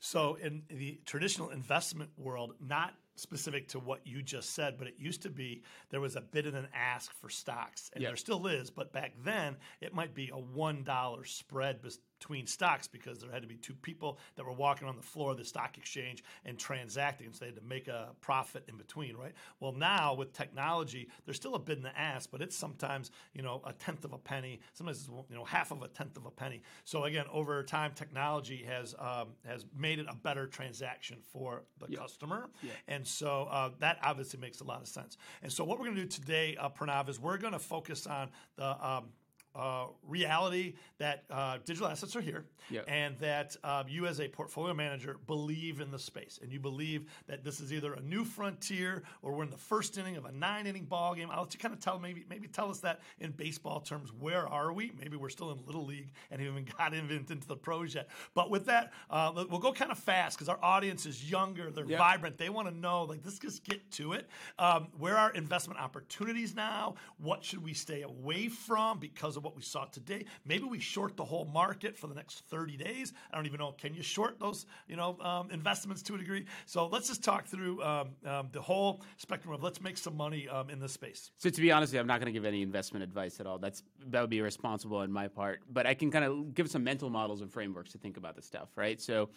So 0.00 0.34
in 0.34 0.62
the 0.68 1.00
traditional 1.06 1.50
investment 1.50 2.10
world, 2.18 2.54
not 2.60 2.92
specific 3.16 3.68
to 3.68 3.78
what 3.78 4.06
you 4.06 4.22
just 4.22 4.54
said, 4.54 4.76
but 4.78 4.86
it 4.86 4.94
used 4.98 5.22
to 5.22 5.30
be 5.30 5.62
there 5.90 6.00
was 6.00 6.16
a 6.16 6.20
bid 6.20 6.46
and 6.46 6.56
an 6.56 6.68
ask 6.74 7.12
for 7.14 7.28
stocks, 7.28 7.90
and 7.94 8.02
yep. 8.02 8.10
there 8.10 8.16
still 8.16 8.46
is. 8.46 8.70
But 8.70 8.92
back 8.92 9.14
then, 9.24 9.56
it 9.80 9.94
might 9.94 10.14
be 10.14 10.30
a 10.32 10.38
one 10.38 10.82
dollar 10.82 11.24
spread 11.24 11.82
between 12.22 12.46
stocks 12.46 12.86
because 12.86 13.18
there 13.18 13.32
had 13.32 13.42
to 13.42 13.48
be 13.48 13.56
two 13.56 13.74
people 13.74 14.16
that 14.36 14.46
were 14.46 14.52
walking 14.52 14.86
on 14.86 14.94
the 14.94 15.02
floor 15.02 15.32
of 15.32 15.38
the 15.38 15.44
stock 15.44 15.76
exchange 15.76 16.22
and 16.44 16.56
transacting, 16.56 17.32
so 17.32 17.40
they 17.40 17.46
had 17.46 17.56
to 17.56 17.62
make 17.62 17.88
a 17.88 18.10
profit 18.20 18.62
in 18.68 18.76
between, 18.76 19.16
right? 19.16 19.32
Well, 19.58 19.72
now 19.72 20.14
with 20.14 20.32
technology, 20.32 21.08
there's 21.24 21.36
still 21.36 21.56
a 21.56 21.58
bid 21.58 21.78
in 21.78 21.82
the 21.82 21.98
ass, 21.98 22.28
but 22.28 22.40
it's 22.40 22.56
sometimes 22.56 23.10
you 23.34 23.42
know 23.42 23.60
a 23.66 23.72
tenth 23.72 24.04
of 24.04 24.12
a 24.12 24.18
penny, 24.18 24.60
sometimes 24.72 25.00
it's 25.00 25.08
you 25.08 25.34
know 25.34 25.44
half 25.44 25.72
of 25.72 25.82
a 25.82 25.88
tenth 25.88 26.16
of 26.16 26.24
a 26.26 26.30
penny. 26.30 26.62
So 26.84 27.04
again, 27.04 27.24
over 27.32 27.60
time, 27.64 27.90
technology 27.92 28.64
has 28.68 28.94
um, 29.00 29.30
has 29.44 29.66
made 29.76 29.98
it 29.98 30.06
a 30.08 30.14
better 30.14 30.46
transaction 30.46 31.16
for 31.32 31.64
the 31.80 31.96
customer, 31.96 32.50
and 32.86 33.04
so 33.04 33.48
uh, 33.50 33.70
that 33.80 33.98
obviously 34.04 34.38
makes 34.38 34.60
a 34.60 34.64
lot 34.64 34.80
of 34.80 34.86
sense. 34.86 35.16
And 35.42 35.52
so 35.52 35.64
what 35.64 35.80
we're 35.80 35.86
going 35.86 35.96
to 35.96 36.02
do 36.02 36.08
today, 36.08 36.56
uh, 36.60 36.68
Pranav, 36.68 37.08
is 37.08 37.18
we're 37.18 37.38
going 37.38 37.52
to 37.52 37.58
focus 37.58 38.06
on 38.06 38.30
the 38.56 38.86
um, 38.86 39.06
uh, 39.54 39.86
reality 40.06 40.74
that 40.98 41.24
uh, 41.30 41.58
digital 41.64 41.88
assets 41.88 42.16
are 42.16 42.20
here 42.20 42.44
yep. 42.70 42.84
and 42.88 43.18
that 43.18 43.56
um, 43.64 43.86
you 43.88 44.06
as 44.06 44.20
a 44.20 44.28
portfolio 44.28 44.72
manager 44.72 45.16
believe 45.26 45.80
in 45.80 45.90
the 45.90 45.98
space 45.98 46.38
and 46.42 46.52
you 46.52 46.58
believe 46.58 47.04
that 47.26 47.44
this 47.44 47.60
is 47.60 47.72
either 47.72 47.94
a 47.94 48.00
new 48.00 48.24
frontier 48.24 49.02
or 49.20 49.32
we're 49.32 49.44
in 49.44 49.50
the 49.50 49.56
first 49.56 49.98
inning 49.98 50.16
of 50.16 50.24
a 50.24 50.32
nine 50.32 50.66
inning 50.66 50.84
ball 50.84 51.14
game. 51.14 51.28
I'll 51.30 51.42
let 51.42 51.54
you 51.54 51.60
kind 51.60 51.74
of 51.74 51.80
tell 51.80 51.98
maybe 51.98 52.24
maybe 52.28 52.48
tell 52.48 52.70
us 52.70 52.80
that 52.80 53.00
in 53.20 53.32
baseball 53.32 53.80
terms. 53.80 54.10
Where 54.18 54.48
are 54.48 54.72
we? 54.72 54.92
Maybe 54.98 55.16
we're 55.16 55.28
still 55.28 55.50
in 55.50 55.58
little 55.66 55.84
league 55.84 56.12
and 56.30 56.40
haven't 56.40 56.60
even 56.60 56.72
got 56.78 56.94
into 56.94 57.46
the 57.46 57.56
pros 57.56 57.94
yet. 57.94 58.08
But 58.34 58.50
with 58.50 58.66
that, 58.66 58.92
uh, 59.10 59.44
we'll 59.50 59.60
go 59.60 59.72
kind 59.72 59.90
of 59.90 59.98
fast 59.98 60.36
because 60.36 60.48
our 60.48 60.58
audience 60.62 61.06
is 61.06 61.30
younger. 61.30 61.70
They're 61.70 61.86
yep. 61.86 61.98
vibrant. 61.98 62.38
They 62.38 62.48
want 62.48 62.68
to 62.68 62.74
know 62.74 63.04
like 63.04 63.20
let's 63.24 63.38
just 63.38 63.64
get 63.64 63.90
to 63.92 64.12
it. 64.14 64.28
Um, 64.58 64.88
where 64.98 65.16
are 65.16 65.32
investment 65.32 65.80
opportunities 65.80 66.54
now? 66.54 66.94
What 67.18 67.44
should 67.44 67.62
we 67.62 67.74
stay 67.74 68.02
away 68.02 68.48
from 68.48 68.98
because 68.98 69.36
of 69.36 69.41
of 69.42 69.44
what 69.44 69.56
we 69.56 69.62
saw 69.62 69.84
today. 69.86 70.24
Maybe 70.46 70.64
we 70.64 70.78
short 70.78 71.16
the 71.16 71.24
whole 71.24 71.44
market 71.44 71.96
for 71.96 72.06
the 72.06 72.14
next 72.14 72.44
30 72.48 72.76
days. 72.76 73.12
I 73.32 73.36
don't 73.36 73.46
even 73.46 73.58
know. 73.58 73.72
Can 73.72 73.94
you 73.94 74.02
short 74.02 74.38
those, 74.38 74.66
you 74.88 74.96
know, 74.96 75.18
um, 75.20 75.50
investments 75.50 76.02
to 76.02 76.14
a 76.14 76.18
degree? 76.18 76.46
So 76.66 76.86
let's 76.86 77.08
just 77.08 77.24
talk 77.24 77.46
through 77.46 77.82
um, 77.82 78.10
um, 78.24 78.48
the 78.52 78.60
whole 78.60 79.02
spectrum 79.16 79.52
of 79.52 79.62
let's 79.62 79.80
make 79.80 79.98
some 79.98 80.16
money 80.16 80.48
um, 80.48 80.70
in 80.70 80.78
this 80.78 80.92
space. 80.92 81.32
So 81.38 81.50
to 81.50 81.60
be 81.60 81.72
honest, 81.72 81.94
I'm 81.94 82.06
not 82.06 82.20
going 82.20 82.32
to 82.32 82.38
give 82.38 82.44
any 82.46 82.62
investment 82.62 83.02
advice 83.02 83.40
at 83.40 83.46
all. 83.46 83.58
That's 83.58 83.82
that 84.08 84.20
would 84.20 84.30
be 84.30 84.38
irresponsible 84.38 84.98
on 84.98 85.10
my 85.10 85.28
part. 85.28 85.60
But 85.70 85.86
I 85.86 85.94
can 85.94 86.10
kind 86.10 86.24
of 86.24 86.54
give 86.54 86.70
some 86.70 86.84
mental 86.84 87.10
models 87.10 87.40
and 87.40 87.50
frameworks 87.50 87.92
to 87.92 87.98
think 87.98 88.16
about 88.16 88.36
this 88.36 88.46
stuff, 88.46 88.68
right? 88.76 89.00
So. 89.00 89.30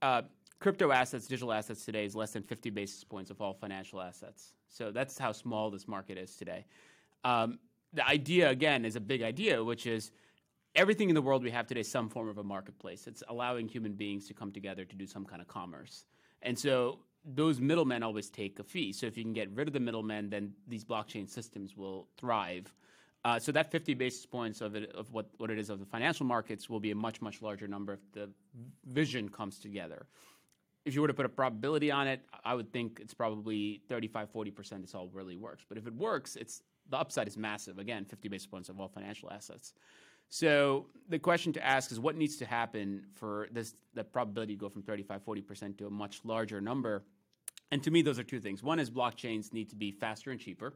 Uh, 0.00 0.22
crypto 0.60 0.92
assets, 0.92 1.26
digital 1.26 1.52
assets 1.52 1.84
today 1.84 2.04
is 2.04 2.14
less 2.14 2.30
than 2.30 2.42
50 2.42 2.70
basis 2.70 3.02
points 3.02 3.32
of 3.32 3.40
all 3.40 3.52
financial 3.52 4.00
assets. 4.00 4.54
So 4.68 4.92
that's 4.92 5.18
how 5.18 5.32
small 5.32 5.70
this 5.70 5.88
market 5.88 6.16
is 6.16 6.36
today. 6.36 6.66
Um, 7.24 7.58
the 7.92 8.06
idea 8.06 8.50
again 8.50 8.84
is 8.84 8.96
a 8.96 9.00
big 9.00 9.22
idea, 9.22 9.62
which 9.62 9.86
is 9.86 10.10
everything 10.74 11.08
in 11.08 11.14
the 11.14 11.22
world 11.22 11.42
we 11.42 11.50
have 11.50 11.66
today 11.66 11.80
is 11.80 11.90
some 11.90 12.08
form 12.08 12.28
of 12.28 12.38
a 12.38 12.44
marketplace. 12.44 13.06
It's 13.06 13.22
allowing 13.28 13.68
human 13.68 13.92
beings 13.92 14.26
to 14.28 14.34
come 14.34 14.52
together 14.52 14.84
to 14.84 14.96
do 14.96 15.06
some 15.06 15.24
kind 15.24 15.40
of 15.40 15.48
commerce. 15.48 16.04
And 16.42 16.58
so 16.58 17.00
those 17.24 17.60
middlemen 17.60 18.02
always 18.02 18.30
take 18.30 18.58
a 18.58 18.62
fee. 18.64 18.92
So 18.92 19.06
if 19.06 19.16
you 19.16 19.24
can 19.24 19.32
get 19.32 19.50
rid 19.50 19.68
of 19.68 19.74
the 19.74 19.80
middlemen, 19.80 20.30
then 20.30 20.52
these 20.66 20.84
blockchain 20.84 21.28
systems 21.28 21.76
will 21.76 22.08
thrive. 22.16 22.72
Uh, 23.24 23.38
so 23.38 23.50
that 23.52 23.70
50 23.70 23.94
basis 23.94 24.24
points 24.24 24.60
of 24.60 24.76
it, 24.76 24.92
of 24.94 25.12
what, 25.12 25.26
what 25.38 25.50
it 25.50 25.58
is 25.58 25.70
of 25.70 25.80
the 25.80 25.86
financial 25.86 26.24
markets 26.24 26.70
will 26.70 26.80
be 26.80 26.92
a 26.92 26.94
much 26.94 27.20
much 27.20 27.42
larger 27.42 27.66
number 27.66 27.94
if 27.94 28.12
the 28.12 28.30
vision 28.86 29.28
comes 29.28 29.58
together. 29.58 30.06
If 30.84 30.94
you 30.94 31.02
were 31.02 31.08
to 31.08 31.14
put 31.14 31.26
a 31.26 31.28
probability 31.28 31.90
on 31.90 32.06
it, 32.06 32.24
I 32.44 32.54
would 32.54 32.72
think 32.72 33.00
it's 33.02 33.12
probably 33.12 33.82
35 33.88 34.32
40% 34.32 34.80
this 34.80 34.94
all 34.94 35.08
really 35.12 35.36
works. 35.36 35.64
But 35.68 35.76
if 35.76 35.86
it 35.86 35.94
works, 35.94 36.36
it's 36.36 36.62
the 36.90 36.96
upside 36.96 37.28
is 37.28 37.36
massive. 37.36 37.78
Again, 37.78 38.04
50 38.04 38.28
basis 38.28 38.46
points 38.46 38.68
of 38.68 38.80
all 38.80 38.88
financial 38.88 39.30
assets. 39.30 39.74
So 40.30 40.86
the 41.08 41.18
question 41.18 41.52
to 41.54 41.64
ask 41.64 41.90
is 41.90 41.98
what 41.98 42.16
needs 42.16 42.36
to 42.36 42.44
happen 42.44 43.06
for 43.14 43.48
this 43.50 43.74
the 43.94 44.04
probability 44.04 44.54
to 44.54 44.60
go 44.60 44.68
from 44.68 44.82
35 44.82 45.24
40% 45.24 45.78
to 45.78 45.86
a 45.86 45.90
much 45.90 46.20
larger 46.24 46.60
number? 46.60 47.04
And 47.70 47.82
to 47.82 47.90
me 47.90 48.02
those 48.02 48.18
are 48.18 48.24
two 48.24 48.40
things. 48.40 48.62
One 48.62 48.78
is 48.78 48.90
blockchains 48.90 49.52
need 49.52 49.70
to 49.70 49.76
be 49.76 49.90
faster 49.90 50.30
and 50.30 50.38
cheaper. 50.38 50.74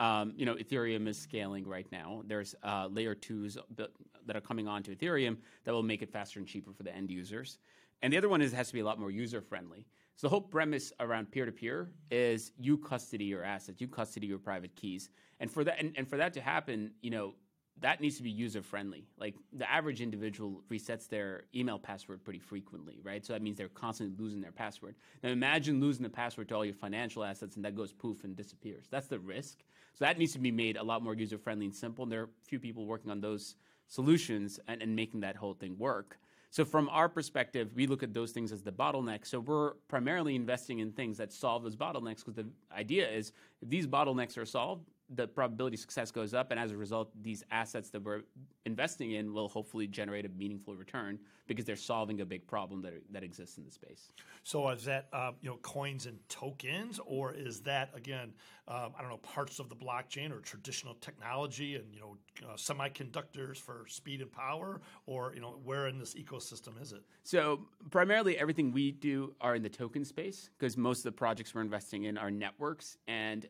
Um, 0.00 0.32
you 0.36 0.46
know, 0.46 0.54
Ethereum 0.54 1.08
is 1.08 1.18
scaling 1.18 1.66
right 1.66 1.86
now. 1.90 2.22
There's 2.26 2.54
uh, 2.62 2.88
layer 2.90 3.14
twos 3.14 3.58
that 3.76 4.36
are 4.36 4.40
coming 4.40 4.68
onto 4.68 4.94
Ethereum 4.94 5.38
that 5.64 5.72
will 5.72 5.82
make 5.82 6.02
it 6.02 6.12
faster 6.12 6.38
and 6.38 6.46
cheaper 6.46 6.72
for 6.72 6.84
the 6.84 6.94
end 6.94 7.10
users. 7.10 7.58
And 8.02 8.12
the 8.12 8.16
other 8.16 8.28
one 8.28 8.40
is 8.40 8.52
it 8.52 8.56
has 8.56 8.68
to 8.68 8.74
be 8.74 8.80
a 8.80 8.84
lot 8.84 9.00
more 9.00 9.10
user 9.10 9.40
friendly. 9.40 9.86
So 10.18 10.26
the 10.26 10.30
whole 10.30 10.40
premise 10.40 10.92
around 10.98 11.30
peer-to-peer 11.30 11.90
is 12.10 12.50
you 12.58 12.76
custody 12.76 13.26
your 13.26 13.44
assets, 13.44 13.80
you 13.80 13.86
custody 13.86 14.26
your 14.26 14.40
private 14.40 14.74
keys. 14.74 15.10
And 15.38 15.48
for 15.48 15.62
that 15.62 15.78
and, 15.78 15.94
and 15.96 16.08
for 16.08 16.16
that 16.16 16.32
to 16.34 16.40
happen, 16.40 16.90
you 17.02 17.10
know, 17.12 17.34
that 17.82 18.00
needs 18.00 18.16
to 18.16 18.24
be 18.24 18.30
user 18.30 18.60
friendly. 18.60 19.06
Like 19.16 19.36
the 19.52 19.70
average 19.70 20.00
individual 20.00 20.64
resets 20.72 21.08
their 21.08 21.44
email 21.54 21.78
password 21.78 22.24
pretty 22.24 22.40
frequently, 22.40 22.98
right? 23.04 23.24
So 23.24 23.32
that 23.32 23.42
means 23.42 23.58
they're 23.58 23.68
constantly 23.68 24.16
losing 24.20 24.40
their 24.40 24.50
password. 24.50 24.96
Now 25.22 25.28
imagine 25.28 25.80
losing 25.80 26.02
the 26.02 26.10
password 26.10 26.48
to 26.48 26.56
all 26.56 26.64
your 26.64 26.74
financial 26.74 27.22
assets 27.22 27.54
and 27.54 27.64
that 27.64 27.76
goes 27.76 27.92
poof 27.92 28.24
and 28.24 28.34
disappears. 28.34 28.86
That's 28.90 29.06
the 29.06 29.20
risk. 29.20 29.58
So 29.94 30.04
that 30.04 30.18
needs 30.18 30.32
to 30.32 30.40
be 30.40 30.50
made 30.50 30.78
a 30.78 30.82
lot 30.82 31.00
more 31.00 31.14
user 31.14 31.38
friendly 31.38 31.66
and 31.66 31.74
simple. 31.74 32.02
And 32.02 32.10
there 32.10 32.22
are 32.22 32.24
a 32.24 32.44
few 32.48 32.58
people 32.58 32.86
working 32.86 33.12
on 33.12 33.20
those 33.20 33.54
solutions 33.86 34.58
and, 34.66 34.82
and 34.82 34.96
making 34.96 35.20
that 35.20 35.36
whole 35.36 35.54
thing 35.54 35.78
work. 35.78 36.18
So 36.50 36.64
from 36.64 36.88
our 36.88 37.08
perspective, 37.08 37.70
we 37.74 37.86
look 37.86 38.02
at 38.02 38.14
those 38.14 38.32
things 38.32 38.52
as 38.52 38.62
the 38.62 38.72
bottleneck. 38.72 39.26
So 39.26 39.40
we're 39.40 39.72
primarily 39.88 40.34
investing 40.34 40.78
in 40.78 40.92
things 40.92 41.18
that 41.18 41.32
solve 41.32 41.62
those 41.62 41.76
bottlenecks 41.76 42.18
because 42.18 42.34
the 42.34 42.46
idea 42.74 43.08
is 43.08 43.32
if 43.60 43.68
these 43.68 43.86
bottlenecks 43.86 44.38
are 44.38 44.46
solved, 44.46 44.86
the 45.14 45.26
probability 45.26 45.76
of 45.76 45.80
success 45.80 46.10
goes 46.10 46.34
up, 46.34 46.50
and 46.50 46.60
as 46.60 46.70
a 46.70 46.76
result, 46.76 47.10
these 47.22 47.42
assets 47.50 47.88
that 47.90 48.02
we're 48.02 48.22
investing 48.66 49.12
in 49.12 49.32
will 49.32 49.48
hopefully 49.48 49.86
generate 49.86 50.26
a 50.26 50.28
meaningful 50.28 50.74
return 50.74 51.18
because 51.46 51.64
they're 51.64 51.76
solving 51.76 52.20
a 52.20 52.26
big 52.26 52.46
problem 52.46 52.82
that, 52.82 52.92
that 53.10 53.22
exists 53.22 53.56
in 53.56 53.64
the 53.64 53.70
space. 53.70 54.10
So, 54.44 54.68
is 54.68 54.84
that 54.84 55.08
uh, 55.12 55.32
you 55.40 55.48
know 55.48 55.56
coins 55.62 56.06
and 56.06 56.18
tokens, 56.28 57.00
or 57.06 57.32
is 57.32 57.60
that 57.60 57.90
again, 57.94 58.34
um, 58.68 58.92
I 58.98 59.00
don't 59.00 59.10
know, 59.10 59.18
parts 59.18 59.58
of 59.58 59.70
the 59.70 59.76
blockchain 59.76 60.30
or 60.30 60.40
traditional 60.40 60.94
technology 60.96 61.76
and 61.76 61.94
you 61.94 62.00
know 62.00 62.16
uh, 62.46 62.56
semiconductors 62.56 63.56
for 63.56 63.86
speed 63.88 64.20
and 64.20 64.30
power, 64.30 64.80
or 65.06 65.32
you 65.34 65.40
know 65.40 65.58
where 65.64 65.88
in 65.88 65.98
this 65.98 66.14
ecosystem 66.14 66.80
is 66.82 66.92
it? 66.92 67.02
So, 67.22 67.60
primarily 67.90 68.36
everything 68.36 68.72
we 68.72 68.92
do 68.92 69.34
are 69.40 69.54
in 69.54 69.62
the 69.62 69.70
token 69.70 70.04
space 70.04 70.50
because 70.58 70.76
most 70.76 70.98
of 70.98 71.04
the 71.04 71.12
projects 71.12 71.54
we're 71.54 71.62
investing 71.62 72.04
in 72.04 72.18
are 72.18 72.30
networks 72.30 72.98
and 73.06 73.46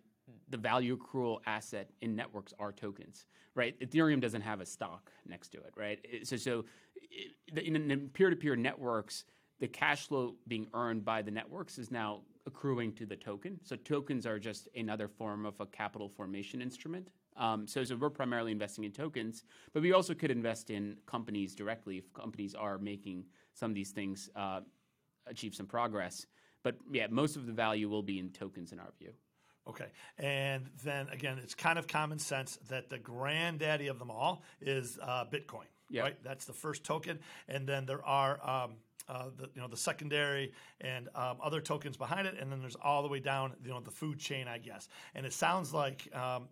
the 0.48 0.56
value 0.56 0.96
accrual 0.96 1.38
asset 1.46 1.90
in 2.00 2.16
networks 2.16 2.52
are 2.58 2.72
tokens, 2.72 3.26
right? 3.54 3.78
Ethereum 3.80 4.20
doesn't 4.20 4.42
have 4.42 4.60
a 4.60 4.66
stock 4.66 5.10
next 5.26 5.48
to 5.50 5.58
it, 5.58 5.72
right? 5.76 5.98
So, 6.22 6.36
so 6.36 6.64
in 7.56 8.10
peer-to-peer 8.12 8.56
networks, 8.56 9.24
the 9.60 9.68
cash 9.68 10.06
flow 10.08 10.34
being 10.46 10.66
earned 10.74 11.04
by 11.04 11.22
the 11.22 11.30
networks 11.30 11.78
is 11.78 11.90
now 11.90 12.20
accruing 12.46 12.92
to 12.94 13.06
the 13.06 13.16
token. 13.16 13.58
So 13.62 13.76
tokens 13.76 14.26
are 14.26 14.38
just 14.38 14.68
another 14.74 15.08
form 15.08 15.44
of 15.44 15.54
a 15.60 15.66
capital 15.66 16.08
formation 16.08 16.62
instrument. 16.62 17.08
Um, 17.36 17.66
so, 17.66 17.84
so 17.84 17.96
we're 17.96 18.10
primarily 18.10 18.52
investing 18.52 18.84
in 18.84 18.92
tokens, 18.92 19.44
but 19.72 19.82
we 19.82 19.92
also 19.92 20.14
could 20.14 20.30
invest 20.30 20.70
in 20.70 20.96
companies 21.06 21.54
directly 21.54 21.98
if 21.98 22.12
companies 22.12 22.54
are 22.54 22.78
making 22.78 23.24
some 23.54 23.70
of 23.70 23.74
these 23.74 23.90
things 23.90 24.30
uh, 24.34 24.60
achieve 25.26 25.54
some 25.54 25.66
progress. 25.66 26.26
But 26.62 26.76
yeah, 26.90 27.06
most 27.10 27.36
of 27.36 27.46
the 27.46 27.52
value 27.52 27.88
will 27.88 28.02
be 28.02 28.18
in 28.18 28.30
tokens 28.30 28.72
in 28.72 28.80
our 28.80 28.92
view. 28.98 29.12
Okay. 29.68 29.86
And 30.18 30.68
then 30.84 31.08
again, 31.10 31.38
it's 31.42 31.54
kind 31.54 31.78
of 31.78 31.86
common 31.86 32.18
sense 32.18 32.58
that 32.68 32.88
the 32.88 32.98
granddaddy 32.98 33.88
of 33.88 33.98
them 33.98 34.10
all 34.10 34.42
is 34.60 34.98
uh, 35.02 35.24
Bitcoin. 35.30 35.66
Yeah. 35.90 36.02
Right. 36.02 36.16
That's 36.22 36.44
the 36.44 36.52
first 36.52 36.84
token, 36.84 37.18
and 37.48 37.66
then 37.66 37.86
there 37.86 38.04
are. 38.04 38.38
Um, 38.48 38.72
uh, 39.08 39.30
the, 39.38 39.48
you 39.54 39.62
know 39.62 39.68
the 39.68 39.76
secondary 39.76 40.52
and 40.82 41.08
um, 41.14 41.38
other 41.42 41.62
tokens 41.62 41.96
behind 41.96 42.26
it, 42.26 42.34
and 42.38 42.52
then 42.52 42.60
there's 42.60 42.76
all 42.76 43.00
the 43.02 43.08
way 43.08 43.20
down 43.20 43.54
you 43.64 43.70
know 43.70 43.80
the 43.80 43.90
food 43.90 44.18
chain, 44.18 44.46
I 44.46 44.58
guess. 44.58 44.86
And 45.14 45.24
it 45.24 45.32
sounds 45.32 45.72
like 45.72 46.14
um, 46.14 46.48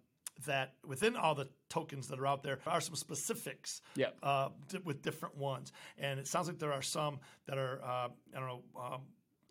that 0.47 0.75
within 0.87 1.17
all 1.17 1.35
the 1.35 1.49
tokens 1.69 2.09
that 2.09 2.19
are 2.19 2.27
out 2.27 2.43
there 2.43 2.59
there 2.65 2.73
are 2.75 2.81
some 2.81 2.95
specifics 2.95 3.81
Yep. 3.97 4.17
uh, 4.23 4.49
di- 4.69 4.79
with 4.85 5.03
different 5.03 5.37
ones. 5.37 5.73
And 5.99 6.19
it 6.21 6.27
sounds 6.27 6.49
like 6.49 6.59
there 6.59 6.73
are 6.73 6.83
some 6.83 7.19
that 7.47 7.59
are, 7.59 7.81
uh, 7.83 8.09
I 8.35 8.39
don't 8.39 8.47
know, 8.47 8.63
um, 8.79 9.01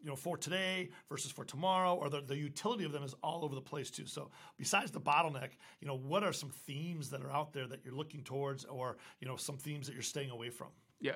you 0.05 0.11
know, 0.11 0.15
for 0.15 0.37
today 0.37 0.89
versus 1.09 1.31
for 1.31 1.43
tomorrow, 1.43 1.95
or 1.95 2.11
the, 2.11 2.21
the 2.21 2.37
utility 2.37 2.85
of 2.85 2.91
them 2.91 3.01
is 3.01 3.15
all 3.23 3.43
over 3.43 3.55
the 3.55 3.61
place 3.61 3.89
too. 3.89 4.05
So 4.05 4.29
besides 4.55 4.91
the 4.91 5.01
bottleneck, 5.01 5.49
you 5.81 5.87
know, 5.87 5.97
what 5.97 6.23
are 6.23 6.31
some 6.31 6.51
themes 6.51 7.09
that 7.09 7.23
are 7.23 7.31
out 7.31 7.53
there 7.53 7.65
that 7.65 7.79
you're 7.83 7.95
looking 7.95 8.21
towards, 8.21 8.65
or 8.65 8.97
you 9.19 9.27
know, 9.27 9.35
some 9.35 9.57
themes 9.57 9.87
that 9.87 9.93
you're 9.93 10.03
staying 10.03 10.29
away 10.29 10.51
from? 10.51 10.67
Yeah. 11.01 11.15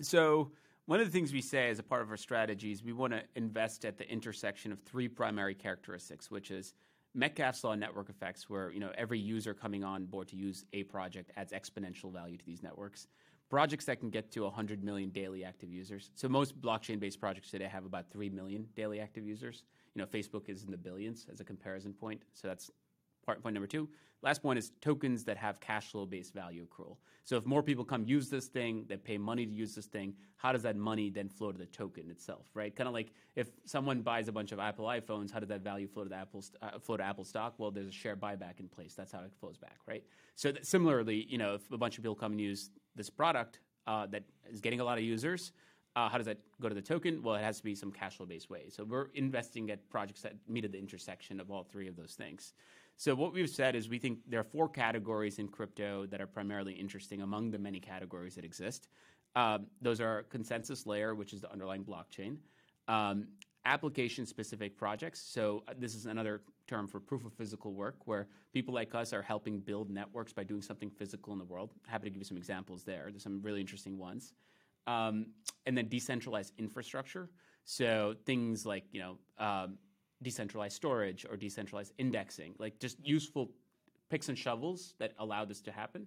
So 0.00 0.52
one 0.86 1.00
of 1.00 1.06
the 1.06 1.12
things 1.12 1.32
we 1.32 1.42
say 1.42 1.70
as 1.70 1.80
a 1.80 1.82
part 1.82 2.02
of 2.02 2.10
our 2.10 2.16
strategy 2.16 2.70
is 2.70 2.84
we 2.84 2.92
want 2.92 3.14
to 3.14 3.22
invest 3.34 3.84
at 3.84 3.98
the 3.98 4.08
intersection 4.08 4.70
of 4.70 4.78
three 4.78 5.08
primary 5.08 5.54
characteristics, 5.56 6.30
which 6.30 6.52
is 6.52 6.74
Metcalfe's 7.14 7.64
law 7.64 7.74
network 7.74 8.10
effects, 8.10 8.48
where 8.48 8.70
you 8.70 8.78
know 8.78 8.92
every 8.96 9.18
user 9.18 9.54
coming 9.54 9.82
on 9.82 10.04
board 10.04 10.28
to 10.28 10.36
use 10.36 10.64
a 10.72 10.84
project 10.84 11.32
adds 11.36 11.52
exponential 11.52 12.12
value 12.12 12.36
to 12.36 12.46
these 12.46 12.62
networks. 12.62 13.08
Projects 13.52 13.84
that 13.84 14.00
can 14.00 14.08
get 14.08 14.32
to 14.32 14.44
100 14.44 14.82
million 14.82 15.10
daily 15.10 15.44
active 15.44 15.70
users. 15.70 16.10
So 16.14 16.26
most 16.26 16.58
blockchain-based 16.62 17.20
projects 17.20 17.50
today 17.50 17.66
have 17.66 17.84
about 17.84 18.10
3 18.10 18.30
million 18.30 18.66
daily 18.74 18.98
active 18.98 19.26
users. 19.26 19.64
You 19.94 20.00
know, 20.00 20.06
Facebook 20.08 20.48
is 20.48 20.64
in 20.64 20.70
the 20.70 20.78
billions 20.78 21.26
as 21.30 21.38
a 21.40 21.44
comparison 21.44 21.92
point. 21.92 22.22
So 22.32 22.48
that's 22.48 22.70
part 23.24 23.42
point 23.42 23.54
number 23.54 23.66
two. 23.66 23.88
Last 24.22 24.40
point 24.40 24.58
is 24.58 24.70
tokens 24.80 25.24
that 25.24 25.36
have 25.36 25.60
cash 25.60 25.90
flow 25.90 26.06
based 26.06 26.32
value 26.32 26.64
accrual. 26.66 26.96
So 27.24 27.36
if 27.36 27.44
more 27.44 27.62
people 27.62 27.84
come 27.84 28.04
use 28.04 28.28
this 28.28 28.46
thing, 28.46 28.84
they 28.88 28.96
pay 28.96 29.18
money 29.18 29.44
to 29.46 29.52
use 29.52 29.74
this 29.74 29.86
thing, 29.86 30.14
how 30.36 30.52
does 30.52 30.62
that 30.62 30.76
money 30.76 31.10
then 31.10 31.28
flow 31.28 31.50
to 31.50 31.58
the 31.58 31.66
token 31.66 32.08
itself, 32.08 32.46
right? 32.54 32.74
Kind 32.74 32.86
of 32.86 32.94
like 32.94 33.12
if 33.34 33.48
someone 33.64 34.00
buys 34.00 34.28
a 34.28 34.32
bunch 34.32 34.52
of 34.52 34.60
Apple 34.60 34.86
iPhones, 34.86 35.32
how 35.32 35.40
does 35.40 35.48
that 35.48 35.60
value 35.60 35.88
flow 35.88 36.04
to 36.04 36.08
the 36.08 36.16
Apple 36.16 36.44
uh, 36.62 36.78
flow 36.78 36.96
to 36.96 37.02
Apple 37.02 37.24
stock? 37.24 37.54
Well, 37.58 37.72
there's 37.72 37.88
a 37.88 37.92
share 37.92 38.16
buyback 38.16 38.60
in 38.60 38.68
place. 38.68 38.94
That's 38.94 39.10
how 39.10 39.20
it 39.20 39.32
flows 39.40 39.56
back, 39.56 39.78
right? 39.86 40.04
So 40.36 40.52
similarly, 40.62 41.26
you 41.28 41.38
know, 41.38 41.54
if 41.54 41.70
a 41.72 41.78
bunch 41.78 41.98
of 41.98 42.04
people 42.04 42.14
come 42.14 42.32
and 42.32 42.40
use 42.40 42.70
this 42.94 43.10
product 43.10 43.58
uh, 43.88 44.06
that 44.06 44.22
is 44.50 44.60
getting 44.60 44.78
a 44.78 44.84
lot 44.84 44.98
of 44.98 45.04
users, 45.04 45.52
uh, 45.94 46.08
how 46.08 46.16
does 46.16 46.26
that 46.26 46.38
go 46.60 46.68
to 46.68 46.74
the 46.74 46.82
token? 46.82 47.22
Well, 47.22 47.34
it 47.34 47.42
has 47.42 47.58
to 47.58 47.64
be 47.64 47.74
some 47.74 47.92
cash 47.92 48.16
flow 48.16 48.26
based 48.26 48.48
way. 48.48 48.68
So 48.68 48.84
we're 48.84 49.08
investing 49.14 49.70
at 49.70 49.88
projects 49.90 50.22
that 50.22 50.34
meet 50.48 50.64
at 50.64 50.72
the 50.72 50.78
intersection 50.78 51.40
of 51.40 51.50
all 51.50 51.64
three 51.64 51.88
of 51.88 51.96
those 51.96 52.14
things. 52.14 52.54
So 52.96 53.14
what 53.14 53.32
we've 53.32 53.50
said 53.50 53.74
is 53.74 53.88
we 53.88 53.98
think 53.98 54.18
there 54.28 54.40
are 54.40 54.44
four 54.44 54.68
categories 54.68 55.38
in 55.38 55.48
crypto 55.48 56.06
that 56.06 56.20
are 56.20 56.26
primarily 56.26 56.72
interesting 56.72 57.22
among 57.22 57.50
the 57.50 57.58
many 57.58 57.80
categories 57.80 58.34
that 58.36 58.44
exist. 58.44 58.88
Um, 59.34 59.66
those 59.80 60.00
are 60.00 60.24
consensus 60.24 60.86
layer, 60.86 61.14
which 61.14 61.32
is 61.32 61.40
the 61.40 61.50
underlying 61.50 61.84
blockchain, 61.84 62.36
um, 62.88 63.26
application 63.64 64.26
specific 64.26 64.76
projects. 64.76 65.20
So 65.20 65.64
uh, 65.68 65.72
this 65.78 65.94
is 65.94 66.06
another 66.06 66.42
term 66.66 66.86
for 66.86 67.00
proof 67.00 67.24
of 67.24 67.32
physical 67.32 67.72
work, 67.72 68.06
where 68.06 68.28
people 68.52 68.74
like 68.74 68.94
us 68.94 69.12
are 69.12 69.22
helping 69.22 69.58
build 69.58 69.90
networks 69.90 70.32
by 70.32 70.44
doing 70.44 70.62
something 70.62 70.90
physical 70.90 71.32
in 71.32 71.38
the 71.38 71.44
world. 71.44 71.72
Happy 71.86 72.04
to 72.04 72.10
give 72.10 72.18
you 72.18 72.24
some 72.24 72.36
examples 72.36 72.84
there. 72.84 73.06
There's 73.10 73.22
some 73.22 73.40
really 73.42 73.60
interesting 73.60 73.98
ones. 73.98 74.34
Um, 74.86 75.26
and 75.64 75.76
then 75.76 75.88
decentralized 75.88 76.52
infrastructure. 76.58 77.30
So 77.64 78.14
things 78.26 78.66
like 78.66 78.84
you 78.90 79.00
know 79.00 79.18
um, 79.38 79.78
decentralized 80.22 80.76
storage 80.76 81.26
or 81.28 81.36
decentralized 81.36 81.92
indexing, 81.98 82.54
like 82.58 82.78
just 82.78 82.98
useful 83.04 83.50
picks 84.10 84.28
and 84.28 84.38
shovels 84.38 84.94
that 84.98 85.12
allow 85.18 85.44
this 85.44 85.60
to 85.62 85.72
happen. 85.72 86.06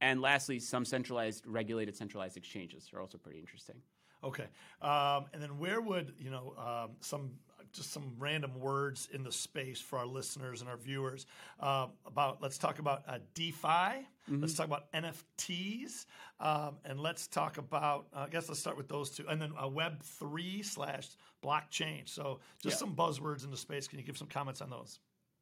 And 0.00 0.20
lastly, 0.20 0.58
some 0.58 0.84
centralized, 0.84 1.46
regulated, 1.46 1.96
centralized 1.96 2.36
exchanges 2.36 2.90
are 2.92 3.00
also 3.00 3.18
pretty 3.18 3.38
interesting. 3.38 3.76
Okay, 4.24 4.46
um, 4.80 5.26
and 5.32 5.42
then 5.42 5.58
where 5.58 5.80
would 5.80 6.14
you 6.18 6.30
know 6.30 6.54
um, 6.56 6.96
some 7.00 7.32
just 7.72 7.92
some 7.92 8.12
random 8.18 8.58
words 8.58 9.08
in 9.12 9.22
the 9.22 9.32
space 9.32 9.80
for 9.80 9.98
our 9.98 10.06
listeners 10.06 10.60
and 10.60 10.68
our 10.70 10.76
viewers 10.76 11.26
uh, 11.60 11.86
about? 12.06 12.42
Let's 12.42 12.58
talk 12.58 12.78
about 12.78 13.02
uh, 13.08 13.18
DeFi. 13.34 14.06
Let's 14.28 14.54
talk 14.54 14.66
about 14.66 14.90
NFTs, 14.92 16.06
um, 16.38 16.76
and 16.84 17.00
let's 17.00 17.26
talk 17.26 17.58
about. 17.58 18.06
Uh, 18.14 18.20
I 18.20 18.28
guess 18.28 18.48
let's 18.48 18.60
start 18.60 18.76
with 18.76 18.88
those 18.88 19.10
two, 19.10 19.24
and 19.28 19.40
then 19.40 19.52
uh, 19.62 19.68
Web 19.68 20.02
three 20.02 20.62
slash 20.62 21.08
blockchain. 21.44 22.08
So 22.08 22.40
just 22.62 22.74
Yeah. 22.74 22.78
some 22.78 22.94
buzzwords 22.94 23.44
in 23.44 23.50
the 23.50 23.56
space. 23.56 23.88
Can 23.88 23.98
you 23.98 24.04
give 24.04 24.16
some 24.16 24.28
comments 24.28 24.60
on 24.60 24.70
those? 24.70 25.00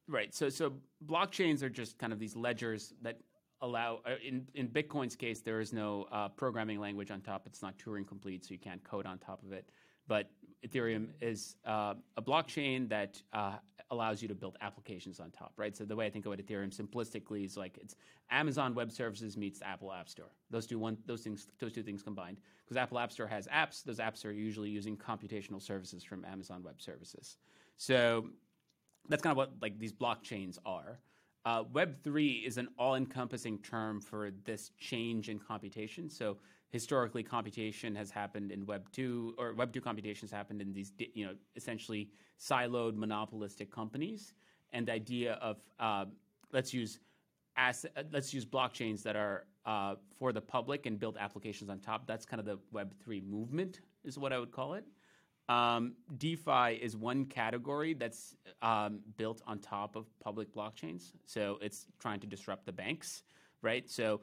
Right. 0.09 0.35
So 0.35 0.49
so 0.49 0.73
blockchains 1.07 1.63
are 1.63 1.69
just 1.69 1.99
kind 1.99 2.13
of 2.13 2.19
these 2.19 2.35
ledgers 2.37 2.95
that 3.03 3.19
allow. 3.61 4.01
Uh, 4.07 4.15
in 4.27 4.47
in 4.55 4.69
Bitcoin's 4.69 5.15
case, 5.15 5.41
there 5.41 5.61
is 5.61 5.73
no 5.73 6.07
uh, 6.11 6.29
programming 6.31 6.81
language 6.81 7.11
on 7.11 7.21
top. 7.21 7.47
It's 7.47 7.63
not 7.63 7.77
Turing 7.79 8.07
complete, 8.07 8.45
so 8.45 8.53
you 8.53 8.59
can't 8.59 8.83
code 8.83 9.05
on 9.07 9.19
top 9.19 9.43
of 9.45 9.53
it. 9.53 9.69
But 10.09 10.31
Ethereum 10.67 11.09
is 11.21 11.57
uh, 11.67 11.95
a 12.17 12.23
blockchain 12.23 12.89
that 12.89 13.23
uh, 13.33 13.57
allows 13.91 14.23
you 14.23 14.29
to 14.29 14.35
build 14.35 14.57
applications 14.61 15.19
on 15.19 15.31
top, 15.31 15.53
right? 15.57 15.77
So 15.77 15.85
the 15.85 15.97
way 15.97 16.07
I 16.07 16.11
think 16.11 16.27
about 16.27 16.39
Ethereum 16.39 16.75
simplistically 16.75 17.45
is 17.45 17.57
like 17.57 17.79
it's 17.79 17.97
Amazon 18.31 18.75
Web 18.75 18.93
Services 18.93 19.37
meets 19.37 19.63
Apple 19.63 19.93
App 19.93 20.09
Store. 20.09 20.31
Those 20.51 20.67
two 20.67 20.79
one 20.79 20.99
those 21.07 21.23
things 21.23 21.49
those 21.59 21.73
two 21.73 21.83
things 21.83 22.03
combined 22.03 22.39
because 22.65 22.77
Apple 22.77 22.99
App 22.99 23.11
Store 23.11 23.27
has 23.27 23.47
apps. 23.49 23.83
Those 23.83 23.99
apps 23.99 24.25
are 24.25 24.33
usually 24.33 24.69
using 24.69 24.97
computational 24.97 25.63
services 25.63 26.05
from 26.05 26.25
Amazon 26.25 26.63
Web 26.63 26.81
Services. 26.81 27.39
So 27.77 28.29
that's 29.09 29.23
kind 29.23 29.33
of 29.33 29.39
what 29.39 29.53
like 29.63 29.79
these 29.79 29.93
blockchains 29.93 30.59
are. 30.65 30.99
Uh, 31.47 31.65
Web 31.73 31.97
three 32.05 32.33
is 32.47 32.59
an 32.59 32.69
all-encompassing 32.79 33.59
term 33.61 33.99
for 34.01 34.31
this 34.45 34.73
change 34.79 35.31
in 35.31 35.39
computation. 35.39 36.11
So 36.11 36.37
historically, 36.71 37.23
computation 37.23 37.95
has 37.95 38.11
happened 38.11 38.51
in 38.51 38.65
Web 38.67 38.91
two, 38.93 39.35
or 39.39 39.55
Web 39.55 39.73
two 39.73 39.81
computation 39.81 40.27
has 40.27 40.33
happened 40.33 40.63
in 40.63 40.73
these 40.73 40.93
you 41.15 41.27
know 41.27 41.35
essentially 41.57 42.11
siloed 42.39 42.97
monopolistic 42.97 43.71
companies. 43.71 44.35
And 44.73 44.87
the 44.87 44.93
idea 44.93 45.35
of 45.35 45.59
uh, 45.79 46.07
let's 46.53 46.73
use 46.73 46.99
let's 48.13 48.33
use 48.33 48.47
blockchains 48.47 49.03
that 49.03 49.17
are 49.17 49.45
uh, 49.67 49.97
for 50.19 50.33
the 50.33 50.41
public 50.41 50.87
and 50.87 50.99
build 50.99 51.17
applications 51.19 51.69
on 51.69 51.81
top. 51.81 52.07
That's 52.07 52.25
kind 52.25 52.41
of 52.41 52.47
the 52.47 52.59
Web 52.73 52.95
three 53.03 53.21
movement, 53.21 53.81
is 54.05 54.19
what 54.19 54.33
I 54.33 54.39
would 54.39 54.53
call 54.53 54.75
it. 54.75 54.85
Um, 55.49 55.95
DeFi 56.17 56.79
is 56.81 56.97
one 56.97 57.25
category 57.25 57.93
that's 57.95 58.37
um, 58.63 59.01
built 59.17 59.43
on 59.49 59.59
top 59.59 59.97
of 59.97 60.07
public 60.21 60.55
blockchains. 60.55 61.11
So 61.27 61.59
it's 61.61 61.87
trying 61.99 62.21
to 62.21 62.29
disrupt 62.29 62.67
the 62.67 62.73
banks, 62.73 63.25
right? 63.61 63.91
So 63.91 64.21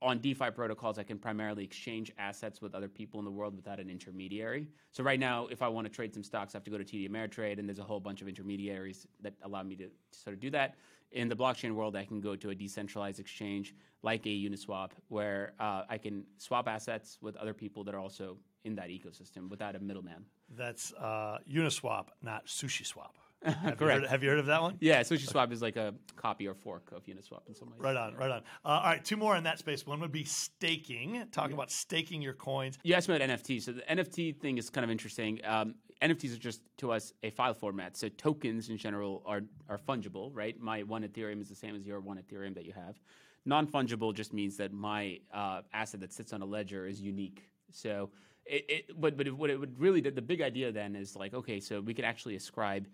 on 0.00 0.18
DeFi 0.20 0.50
protocols, 0.50 0.98
I 0.98 1.02
can 1.02 1.18
primarily 1.18 1.64
exchange 1.64 2.12
assets 2.18 2.62
with 2.62 2.74
other 2.74 2.88
people 2.88 3.18
in 3.18 3.24
the 3.24 3.30
world 3.30 3.56
without 3.56 3.80
an 3.80 3.90
intermediary. 3.90 4.68
So 4.92 5.02
right 5.02 5.18
now, 5.18 5.48
if 5.48 5.60
I 5.60 5.68
want 5.68 5.86
to 5.86 5.92
trade 5.92 6.14
some 6.14 6.22
stocks, 6.22 6.54
I 6.54 6.58
have 6.58 6.64
to 6.64 6.70
go 6.70 6.78
to 6.78 6.84
TD 6.84 7.10
Ameritrade, 7.10 7.58
and 7.58 7.68
there's 7.68 7.80
a 7.80 7.84
whole 7.84 8.00
bunch 8.00 8.22
of 8.22 8.28
intermediaries 8.28 9.06
that 9.20 9.34
allow 9.42 9.62
me 9.62 9.74
to, 9.76 9.86
to 9.86 10.18
sort 10.18 10.34
of 10.34 10.40
do 10.40 10.50
that. 10.50 10.76
In 11.12 11.28
the 11.28 11.34
blockchain 11.34 11.72
world, 11.72 11.96
I 11.96 12.04
can 12.04 12.20
go 12.20 12.36
to 12.36 12.50
a 12.50 12.54
decentralized 12.54 13.18
exchange 13.18 13.74
like 14.02 14.26
a 14.26 14.28
Uniswap, 14.28 14.90
where 15.08 15.54
uh, 15.58 15.82
I 15.88 15.98
can 15.98 16.24
swap 16.36 16.68
assets 16.68 17.18
with 17.20 17.34
other 17.36 17.54
people 17.54 17.82
that 17.84 17.94
are 17.94 17.98
also 17.98 18.36
in 18.64 18.76
that 18.76 18.88
ecosystem 18.88 19.48
without 19.48 19.74
a 19.74 19.80
middleman. 19.80 20.24
That's 20.56 20.92
uh, 20.92 21.38
Uniswap, 21.50 22.08
not 22.22 22.46
SushiSwap. 22.46 23.14
Have 23.44 23.64
You 23.64 23.76
Correct. 23.76 24.00
heard, 24.00 24.10
have 24.10 24.22
you 24.24 24.30
heard 24.30 24.38
of 24.40 24.46
that 24.46 24.60
one? 24.60 24.76
Yeah, 24.80 25.00
SushiSwap 25.02 25.52
is 25.52 25.62
like 25.62 25.76
a 25.76 25.94
copy 26.16 26.48
or 26.48 26.54
fork 26.54 26.90
of 26.90 27.04
Uniswap 27.04 27.46
in 27.46 27.54
some 27.54 27.70
ways. 27.70 27.78
Right 27.78 27.96
on, 27.96 28.14
right 28.16 28.30
on. 28.30 28.42
Uh, 28.64 28.68
all 28.68 28.82
right, 28.82 29.04
two 29.04 29.16
more 29.16 29.36
in 29.36 29.44
that 29.44 29.60
space. 29.60 29.86
One 29.86 30.00
would 30.00 30.10
be 30.10 30.24
staking. 30.24 31.24
Talking 31.30 31.54
about 31.54 31.70
staking 31.70 32.20
your 32.20 32.32
coins. 32.32 32.78
You 32.82 32.94
asked 32.94 33.08
me 33.08 33.14
about 33.14 33.28
NFTs. 33.28 33.62
So 33.62 33.72
the 33.72 33.82
NFT 33.82 34.40
thing 34.40 34.58
is 34.58 34.70
kind 34.70 34.84
of 34.84 34.90
interesting. 34.90 35.40
Um, 35.44 35.76
NFTs 36.02 36.34
are 36.34 36.38
just 36.38 36.62
to 36.78 36.90
us 36.90 37.12
a 37.22 37.30
file 37.30 37.54
format. 37.54 37.96
So 37.96 38.08
tokens 38.08 38.70
in 38.70 38.76
general 38.76 39.22
are 39.24 39.42
are 39.68 39.78
fungible, 39.78 40.30
right? 40.32 40.58
My 40.60 40.82
one 40.82 41.02
Ethereum 41.02 41.40
is 41.40 41.48
the 41.48 41.54
same 41.54 41.76
as 41.76 41.86
your 41.86 42.00
one 42.00 42.18
Ethereum 42.18 42.54
that 42.54 42.64
you 42.64 42.72
have. 42.72 42.98
Non 43.44 43.66
fungible 43.66 44.12
just 44.12 44.32
means 44.32 44.56
that 44.56 44.72
my 44.72 45.20
uh, 45.32 45.62
asset 45.72 46.00
that 46.00 46.12
sits 46.12 46.32
on 46.32 46.42
a 46.42 46.46
ledger 46.46 46.86
is 46.86 47.00
unique. 47.00 47.48
So, 47.70 48.10
it, 48.44 48.64
it 48.68 49.00
but 49.00 49.16
but 49.16 49.26
it, 49.26 49.36
what 49.36 49.50
it 49.50 49.58
would 49.58 49.78
really 49.78 50.00
the 50.00 50.22
big 50.22 50.40
idea 50.40 50.72
then 50.72 50.96
is 50.96 51.16
like 51.16 51.34
okay, 51.34 51.60
so 51.60 51.80
we 51.80 51.94
could 51.94 52.04
actually 52.04 52.36
ascribe 52.36 52.86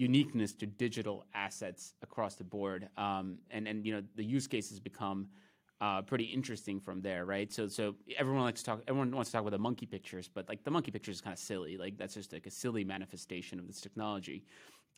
uniqueness 0.00 0.54
to 0.54 0.66
digital 0.66 1.26
assets 1.34 1.94
across 2.02 2.34
the 2.34 2.44
board, 2.44 2.88
um, 2.96 3.38
and 3.50 3.68
and 3.68 3.84
you 3.84 3.92
know 3.92 4.02
the 4.16 4.24
use 4.24 4.46
cases 4.46 4.80
become 4.80 5.28
uh, 5.80 6.02
pretty 6.02 6.24
interesting 6.24 6.80
from 6.80 7.00
there, 7.00 7.24
right? 7.24 7.52
So, 7.52 7.68
so 7.68 7.94
everyone 8.18 8.42
likes 8.42 8.60
to 8.60 8.66
talk. 8.66 8.82
Everyone 8.88 9.10
wants 9.12 9.30
to 9.30 9.32
talk 9.34 9.42
about 9.42 9.52
the 9.52 9.58
monkey 9.58 9.86
pictures, 9.86 10.28
but 10.32 10.48
like 10.48 10.64
the 10.64 10.70
monkey 10.70 10.90
pictures 10.90 11.16
is 11.16 11.20
kind 11.20 11.34
of 11.34 11.38
silly. 11.38 11.76
Like 11.76 11.98
that's 11.98 12.14
just 12.14 12.32
like 12.32 12.46
a 12.46 12.50
silly 12.50 12.82
manifestation 12.82 13.58
of 13.58 13.66
this 13.66 13.80
technology. 13.80 14.44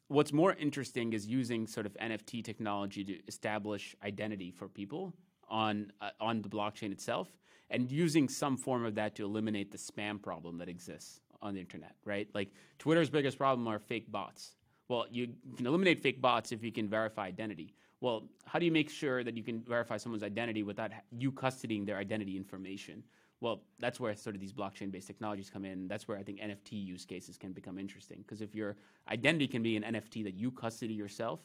What's 0.08 0.32
more 0.32 0.54
interesting 0.54 1.12
is 1.14 1.26
using 1.26 1.66
sort 1.66 1.86
of 1.86 1.94
NFT 1.94 2.44
technology 2.44 3.02
to 3.04 3.18
establish 3.26 3.96
identity 4.04 4.50
for 4.50 4.68
people 4.68 5.14
on 5.48 5.92
uh, 6.00 6.10
on 6.20 6.42
the 6.42 6.48
blockchain 6.48 6.92
itself, 6.92 7.28
and 7.70 7.90
using 7.90 8.28
some 8.28 8.56
form 8.56 8.84
of 8.84 8.94
that 8.94 9.16
to 9.16 9.24
eliminate 9.24 9.72
the 9.72 9.78
spam 9.78 10.22
problem 10.22 10.58
that 10.58 10.68
exists 10.68 11.20
on 11.40 11.54
the 11.54 11.60
internet, 11.60 11.96
right? 12.04 12.28
Like 12.34 12.50
Twitter's 12.78 13.10
biggest 13.10 13.36
problem 13.36 13.66
are 13.66 13.80
fake 13.80 14.10
bots. 14.10 14.52
Well, 14.92 15.06
you 15.10 15.24
can 15.56 15.66
eliminate 15.66 15.98
fake 16.00 16.20
bots 16.20 16.52
if 16.52 16.62
you 16.62 16.72
can 16.78 16.88
verify 16.88 17.26
identity 17.26 17.68
well, 18.02 18.24
how 18.46 18.58
do 18.58 18.66
you 18.66 18.72
make 18.72 18.90
sure 18.90 19.22
that 19.22 19.36
you 19.36 19.44
can 19.44 19.60
verify 19.60 19.96
someone's 19.96 20.24
identity 20.24 20.64
without 20.64 20.90
you 21.16 21.30
custodying 21.30 21.86
their 21.86 21.98
identity 21.98 22.36
information? 22.36 23.04
Well, 23.40 23.62
that's 23.78 24.00
where 24.00 24.14
sort 24.16 24.34
of 24.34 24.40
these 24.40 24.52
blockchain-based 24.52 25.06
technologies 25.06 25.48
come 25.48 25.64
in. 25.64 25.86
That's 25.86 26.08
where 26.08 26.18
I 26.18 26.24
think 26.24 26.40
NFT 26.40 26.72
use 26.72 27.04
cases 27.04 27.38
can 27.38 27.52
become 27.52 27.78
interesting 27.78 28.18
because 28.18 28.42
if 28.42 28.56
your 28.56 28.76
identity 29.08 29.46
can 29.46 29.62
be 29.62 29.76
an 29.76 29.84
NFT 29.84 30.24
that 30.24 30.34
you 30.34 30.50
custody 30.50 30.94
yourself 30.94 31.40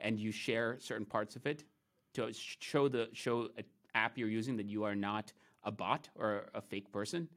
and 0.00 0.18
you 0.18 0.32
share 0.32 0.78
certain 0.80 1.06
parts 1.06 1.36
of 1.36 1.46
it 1.46 1.62
to 2.14 2.32
show 2.32 2.88
the 2.88 3.08
show 3.12 3.48
an 3.56 3.64
app 3.94 4.18
you're 4.18 4.28
using 4.28 4.56
that 4.56 4.66
you 4.66 4.82
are 4.82 4.96
not 4.96 5.32
a 5.62 5.70
bot 5.70 6.08
or 6.16 6.46
a 6.54 6.60
fake 6.60 6.90
person, 6.90 7.28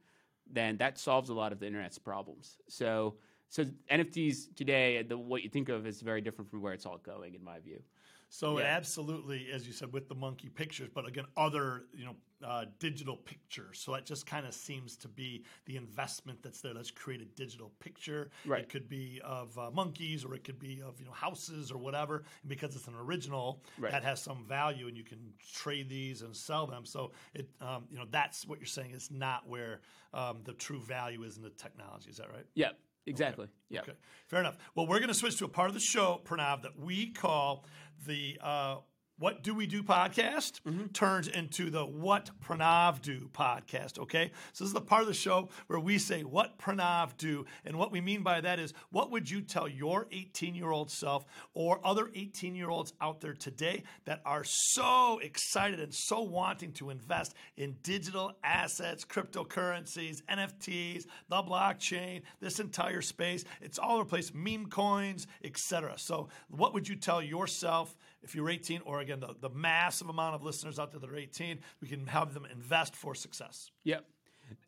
then 0.50 0.76
that 0.78 0.98
solves 0.98 1.30
a 1.30 1.34
lot 1.34 1.52
of 1.52 1.60
the 1.60 1.66
internet's 1.66 1.98
problems. 1.98 2.58
So, 2.68 3.14
so 3.54 3.64
NFTs 3.88 4.56
today, 4.56 5.00
the, 5.02 5.16
what 5.16 5.44
you 5.44 5.48
think 5.48 5.68
of 5.68 5.86
is 5.86 6.00
very 6.00 6.20
different 6.20 6.50
from 6.50 6.60
where 6.60 6.72
it's 6.72 6.86
all 6.86 6.98
going, 6.98 7.36
in 7.36 7.44
my 7.44 7.60
view. 7.60 7.80
So 8.28 8.58
yeah. 8.58 8.64
absolutely, 8.64 9.46
as 9.52 9.64
you 9.64 9.72
said, 9.72 9.92
with 9.92 10.08
the 10.08 10.14
monkey 10.16 10.48
pictures, 10.48 10.88
but 10.92 11.06
again, 11.06 11.26
other 11.36 11.84
you 11.96 12.04
know 12.04 12.16
uh, 12.44 12.64
digital 12.80 13.16
pictures. 13.16 13.78
So 13.78 13.92
that 13.92 14.06
just 14.06 14.26
kind 14.26 14.44
of 14.44 14.54
seems 14.54 14.96
to 14.96 15.08
be 15.08 15.44
the 15.66 15.76
investment 15.76 16.42
that's 16.42 16.60
there. 16.60 16.74
Let's 16.74 16.90
create 16.90 17.20
a 17.20 17.26
digital 17.26 17.70
picture. 17.78 18.32
Right. 18.44 18.62
It 18.62 18.70
could 18.70 18.88
be 18.88 19.20
of 19.22 19.56
uh, 19.56 19.70
monkeys, 19.70 20.24
or 20.24 20.34
it 20.34 20.42
could 20.42 20.58
be 20.58 20.82
of 20.84 20.98
you 20.98 21.06
know 21.06 21.12
houses 21.12 21.70
or 21.70 21.78
whatever. 21.78 22.24
And 22.42 22.48
because 22.48 22.74
it's 22.74 22.88
an 22.88 22.96
original, 22.96 23.62
right. 23.78 23.92
that 23.92 24.02
has 24.02 24.20
some 24.20 24.44
value, 24.48 24.88
and 24.88 24.96
you 24.96 25.04
can 25.04 25.32
trade 25.52 25.88
these 25.88 26.22
and 26.22 26.34
sell 26.34 26.66
them. 26.66 26.84
So 26.84 27.12
it 27.34 27.48
um, 27.60 27.84
you 27.88 27.98
know 27.98 28.06
that's 28.10 28.48
what 28.48 28.58
you're 28.58 28.66
saying 28.66 28.90
is 28.90 29.12
not 29.12 29.48
where 29.48 29.80
um, 30.12 30.40
the 30.42 30.54
true 30.54 30.80
value 30.80 31.22
is 31.22 31.36
in 31.36 31.44
the 31.44 31.50
technology. 31.50 32.10
Is 32.10 32.16
that 32.16 32.32
right? 32.32 32.46
Yeah. 32.56 32.70
Exactly. 33.06 33.44
Okay. 33.44 33.52
Yeah. 33.68 33.80
Okay. 33.80 33.92
Fair 34.28 34.40
enough. 34.40 34.56
Well, 34.74 34.86
we're 34.86 34.98
going 34.98 35.08
to 35.08 35.14
switch 35.14 35.38
to 35.38 35.44
a 35.44 35.48
part 35.48 35.68
of 35.68 35.74
the 35.74 35.80
show, 35.80 36.20
Pranav, 36.24 36.62
that 36.62 36.78
we 36.78 37.12
call 37.12 37.66
the 38.06 38.38
uh, 38.42 38.76
what 39.16 39.44
Do 39.44 39.54
We 39.54 39.66
Do 39.66 39.82
podcast 39.82 40.60
mm-hmm. 40.62 40.86
turns 40.86 41.28
into 41.28 41.70
the 41.70 41.86
What 41.86 42.30
Pranav 42.44 43.00
Do 43.00 43.30
podcast, 43.32 43.98
okay? 44.00 44.32
So 44.52 44.64
this 44.64 44.68
is 44.68 44.74
the 44.74 44.80
part 44.80 45.02
of 45.02 45.06
the 45.06 45.14
show 45.14 45.50
where 45.68 45.78
we 45.78 45.98
say 45.98 46.24
what 46.24 46.58
Pranav 46.58 47.16
do. 47.16 47.46
And 47.64 47.78
what 47.78 47.92
we 47.92 48.00
mean 48.00 48.24
by 48.24 48.40
that 48.40 48.58
is 48.58 48.74
what 48.90 49.12
would 49.12 49.30
you 49.30 49.40
tell 49.40 49.68
your 49.68 50.08
18 50.10 50.56
year 50.56 50.70
old 50.70 50.90
self 50.90 51.24
or 51.54 51.80
other 51.84 52.10
18 52.12 52.56
year 52.56 52.68
olds 52.68 52.92
out 53.00 53.20
there 53.20 53.34
today 53.34 53.84
that 54.04 54.20
are 54.26 54.42
so 54.42 55.20
excited 55.22 55.78
and 55.78 55.94
so 55.94 56.22
wanting 56.22 56.72
to 56.72 56.90
invest 56.90 57.34
in 57.56 57.76
digital 57.82 58.32
assets, 58.42 59.04
cryptocurrencies, 59.04 60.22
NFTs, 60.24 61.04
the 61.28 61.36
blockchain, 61.36 62.22
this 62.40 62.58
entire 62.58 63.02
space? 63.02 63.44
It's 63.60 63.78
all 63.78 63.94
over 63.94 64.04
the 64.04 64.10
place, 64.10 64.32
meme 64.34 64.66
coins, 64.66 65.28
etc. 65.44 65.94
So 65.98 66.30
what 66.48 66.74
would 66.74 66.88
you 66.88 66.96
tell 66.96 67.22
yourself? 67.22 67.94
If 68.24 68.34
you're 68.34 68.48
18, 68.48 68.80
or 68.84 69.00
again, 69.00 69.20
the, 69.20 69.34
the 69.40 69.50
massive 69.50 70.08
amount 70.08 70.34
of 70.34 70.42
listeners 70.42 70.78
out 70.78 70.90
there 70.90 71.00
that 71.00 71.10
are 71.10 71.16
18, 71.16 71.60
we 71.80 71.88
can 71.88 72.06
have 72.06 72.34
them 72.34 72.46
invest 72.50 72.96
for 72.96 73.14
success. 73.14 73.70
Yep. 73.84 74.04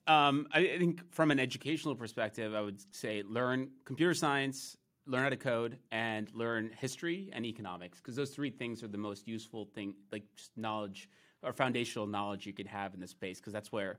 Um, 0.07 0.47
I, 0.53 0.61
I 0.61 0.79
think 0.79 1.13
from 1.13 1.31
an 1.31 1.41
educational 1.41 1.95
perspective, 1.95 2.55
I 2.55 2.61
would 2.61 2.81
say 2.95 3.23
learn 3.27 3.71
computer 3.85 4.15
science, 4.15 4.77
learn 5.07 5.23
how 5.23 5.29
to 5.31 5.37
code, 5.37 5.79
and 5.91 6.33
learn 6.35 6.71
history 6.79 7.31
and 7.33 7.45
economics, 7.45 7.99
because 7.99 8.17
those 8.17 8.31
three 8.31 8.51
things 8.51 8.83
are 8.83 8.89
the 8.89 8.99
most 8.99 9.27
useful 9.27 9.65
thing, 9.65 9.95
like 10.13 10.25
just 10.37 10.51
knowledge 10.57 11.09
or 11.43 11.53
foundational 11.53 12.07
knowledge 12.07 12.47
you 12.47 12.53
could 12.53 12.67
have 12.67 12.95
in 12.95 13.01
this 13.01 13.11
space, 13.11 13.39
because 13.39 13.53
that's 13.53 13.73
where 13.73 13.99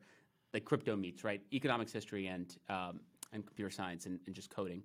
like 0.53 0.65
crypto 0.65 0.95
meets, 0.95 1.23
right? 1.23 1.41
Economics, 1.53 1.91
history, 1.91 2.27
and 2.27 2.57
um, 2.69 3.01
and 3.33 3.45
computer 3.45 3.69
science, 3.69 4.05
and, 4.05 4.19
and 4.25 4.33
just 4.33 4.49
coding. 4.49 4.83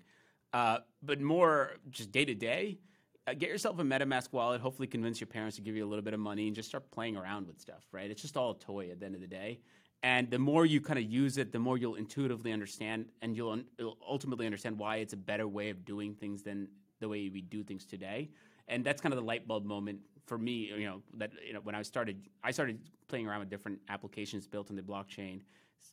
Uh, 0.53 0.79
but 1.03 1.21
more 1.21 1.73
just 1.91 2.11
day 2.11 2.25
to 2.25 2.35
day, 2.35 2.79
Uh, 3.27 3.35
get 3.35 3.49
yourself 3.49 3.79
a 3.79 3.83
MetaMask 3.83 4.33
wallet. 4.33 4.61
Hopefully, 4.61 4.89
convince 4.89 5.21
your 5.21 5.29
parents 5.29 5.57
to 5.57 5.63
give 5.63 5.77
you 5.77 5.85
a 5.85 5.89
little 5.89 6.03
bit 6.03 6.13
of 6.13 6.19
money 6.19 6.49
and 6.49 6.57
just 6.57 6.69
start 6.69 6.91
playing 6.91 7.17
around 7.17 7.47
with 7.47 7.61
stuff. 7.61 7.85
Right? 7.93 8.11
It's 8.11 8.23
just 8.23 8.37
all 8.37 8.51
a 8.53 8.59
toy 8.59 8.91
at 8.91 8.99
the 8.99 9.07
end 9.07 9.15
of 9.15 9.21
the 9.21 9.29
day. 9.29 9.61
And 10.03 10.29
the 10.29 10.39
more 10.39 10.67
you 10.67 10.81
kind 10.81 10.99
of 10.99 11.05
use 11.05 11.39
it, 11.39 11.53
the 11.53 11.61
more 11.61 11.79
you'll 11.79 11.95
intuitively 11.95 12.53
understand, 12.53 13.07
and 13.23 13.37
you'll, 13.37 13.53
un- 13.53 13.67
you'll 13.79 13.99
ultimately 14.07 14.47
understand 14.47 14.77
why 14.77 14.97
it's 14.97 15.13
a 15.13 15.17
better 15.17 15.47
way 15.47 15.71
of 15.71 15.85
doing 15.85 16.15
things 16.15 16.43
than 16.43 16.67
the 16.99 17.09
way 17.09 17.29
we 17.29 17.41
do 17.41 17.63
things 17.63 17.85
today. 17.85 18.29
And 18.67 18.85
that's 18.85 19.01
kind 19.01 19.13
of 19.13 19.21
the 19.21 19.25
light 19.25 19.47
bulb 19.47 19.65
moment 19.65 20.01
for 20.27 20.39
me. 20.39 20.73
You 20.77 20.87
know 20.87 21.03
that 21.19 21.31
you 21.47 21.53
know 21.53 21.61
when 21.61 21.77
I 21.77 21.83
started, 21.83 22.29
I 22.43 22.51
started 22.51 22.81
playing 23.07 23.29
around 23.29 23.41
with 23.41 23.51
different 23.51 23.79
applications 23.89 24.49
built 24.49 24.71
in 24.71 24.77
the 24.77 24.83
blockchain 24.83 25.43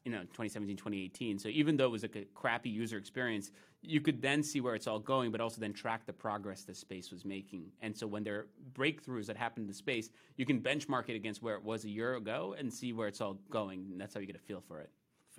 you 0.05 0.11
know 0.11 0.21
2017 0.21 0.77
2018 0.77 1.39
so 1.39 1.49
even 1.49 1.75
though 1.75 1.85
it 1.85 1.91
was 1.91 2.03
like 2.03 2.15
a 2.15 2.25
crappy 2.35 2.69
user 2.69 2.97
experience 2.97 3.51
you 3.81 4.01
could 4.01 4.21
then 4.21 4.43
see 4.43 4.61
where 4.61 4.75
it's 4.75 4.87
all 4.87 4.99
going 4.99 5.31
but 5.31 5.41
also 5.41 5.61
then 5.61 5.73
track 5.73 6.05
the 6.05 6.13
progress 6.13 6.63
the 6.63 6.73
space 6.73 7.11
was 7.11 7.25
making. 7.25 7.65
And 7.81 7.95
so 7.95 8.07
when 8.07 8.23
there 8.23 8.35
are 8.35 8.47
breakthroughs 8.73 9.25
that 9.27 9.37
happen 9.37 9.63
in 9.63 9.67
the 9.67 9.73
space 9.73 10.09
you 10.37 10.45
can 10.45 10.59
benchmark 10.59 11.09
it 11.09 11.15
against 11.15 11.41
where 11.41 11.55
it 11.55 11.63
was 11.63 11.85
a 11.85 11.89
year 11.89 12.15
ago 12.15 12.55
and 12.57 12.71
see 12.71 12.93
where 12.93 13.07
it's 13.07 13.21
all 13.21 13.37
going. 13.49 13.87
And 13.91 13.99
that's 13.99 14.13
how 14.13 14.19
you 14.19 14.27
get 14.27 14.35
a 14.35 14.39
feel 14.39 14.63
for 14.67 14.79
it 14.79 14.89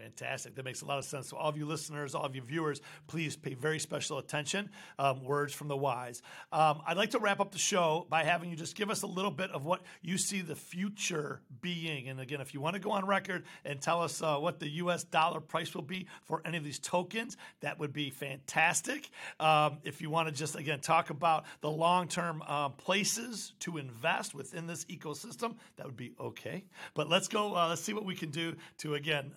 Fantastic. 0.03 0.55
That 0.55 0.65
makes 0.65 0.81
a 0.81 0.87
lot 0.87 0.99
of 0.99 1.05
sense. 1.05 1.29
So, 1.29 1.37
all 1.37 1.51
of 1.51 1.59
you 1.59 1.67
listeners, 1.67 2.15
all 2.15 2.25
of 2.25 2.35
you 2.35 2.41
viewers, 2.41 2.81
please 3.07 3.37
pay 3.37 3.53
very 3.53 3.79
special 3.79 4.17
attention. 4.17 4.71
Um, 4.99 5.23
words 5.23 5.53
from 5.53 5.69
the 5.69 5.77
wise. 5.77 6.23
Um, 6.53 6.81
I'd 6.87 6.97
like 6.97 7.11
to 7.11 7.19
wrap 7.19 7.39
up 7.39 7.53
the 7.53 7.59
show 7.59 8.07
by 8.09 8.25
having 8.25 8.49
you 8.49 8.57
just 8.57 8.77
give 8.77 8.89
us 8.89 9.03
a 9.03 9.07
little 9.07 9.31
bit 9.31 9.51
of 9.51 9.67
what 9.67 9.83
you 10.01 10.17
see 10.17 10.41
the 10.41 10.57
future 10.57 11.43
being. 11.61 12.09
And 12.09 12.19
again, 12.19 12.41
if 12.41 12.55
you 12.55 12.63
want 12.63 12.75
to 12.75 12.81
go 12.81 12.93
on 12.93 13.05
record 13.05 13.45
and 13.67 13.79
tell 13.81 14.03
us 14.03 14.23
uh, 14.23 14.39
what 14.39 14.59
the 14.59 14.69
US 14.71 15.05
dollar 15.05 15.39
price 15.39 15.75
will 15.75 15.83
be 15.83 16.07
for 16.23 16.41
any 16.47 16.57
of 16.57 16.65
these 16.65 16.79
tokens, 16.79 17.37
that 17.61 17.79
would 17.79 17.93
be 17.93 18.09
fantastic. 18.09 19.11
Um, 19.39 19.79
if 19.85 20.01
you 20.01 20.09
want 20.09 20.29
to 20.29 20.35
just, 20.35 20.57
again, 20.57 20.81
talk 20.81 21.11
about 21.11 21.45
the 21.61 21.71
long 21.71 22.09
term 22.09 22.43
uh, 22.47 22.71
places 22.71 23.53
to 23.61 23.77
invest 23.77 24.35
within 24.35 24.67
this 24.67 24.87
ecosystem, 24.87 25.57
that 25.77 25.85
would 25.85 25.99
be 25.99 26.15
okay. 26.19 26.65
But 26.95 27.11
let's 27.11 27.29
go, 27.29 27.55
uh, 27.55 27.69
let's 27.69 27.83
see 27.83 27.93
what 27.93 28.07
we 28.07 28.15
can 28.15 28.31
do 28.31 28.57
to, 28.79 28.95
again, 28.95 29.33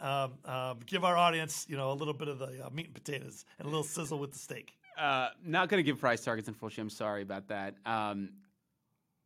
um, 0.53 0.79
give 0.85 1.03
our 1.03 1.17
audience, 1.17 1.65
you 1.67 1.75
know, 1.75 1.91
a 1.91 1.93
little 1.93 2.13
bit 2.13 2.27
of 2.27 2.39
the 2.39 2.65
uh, 2.65 2.69
meat 2.71 2.87
and 2.87 2.93
potatoes 2.93 3.45
and 3.57 3.65
a 3.65 3.69
little 3.69 3.83
sizzle 3.83 4.19
with 4.19 4.31
the 4.31 4.39
steak. 4.39 4.73
Uh, 4.97 5.29
not 5.43 5.69
going 5.69 5.79
to 5.79 5.83
give 5.83 5.99
price 5.99 6.23
targets, 6.23 6.47
unfortunately. 6.47 6.83
I'm 6.83 6.89
sorry 6.89 7.23
about 7.23 7.47
that. 7.47 7.75
Um, 7.85 8.29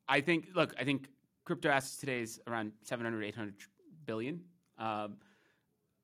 I 0.07 0.21
think, 0.21 0.47
look, 0.55 0.73
I 0.79 0.85
think 0.85 1.09
crypto 1.43 1.69
assets 1.69 1.97
today 1.97 2.21
is 2.21 2.39
around 2.47 2.71
700, 2.83 3.23
800 3.23 3.55
billion. 4.05 4.41
Um, 4.77 5.17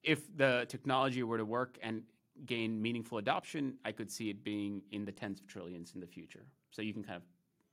if 0.04 0.36
the 0.36 0.66
technology 0.68 1.24
were 1.24 1.38
to 1.38 1.46
work 1.46 1.78
and 1.82 2.04
gain 2.46 2.82
meaningful 2.82 3.20
adoption, 3.20 3.76
I 3.86 3.94
could 3.94 4.12
see 4.12 4.30
it 4.30 4.44
being 4.44 4.82
in 4.92 5.06
the 5.06 5.12
tens 5.12 5.40
of 5.40 5.48
trillions 5.48 5.94
in 5.96 6.02
the 6.02 6.08
future. 6.08 6.46
So 6.72 6.82
you 6.82 6.94
can 6.94 7.04
kind 7.04 7.16
of 7.16 7.24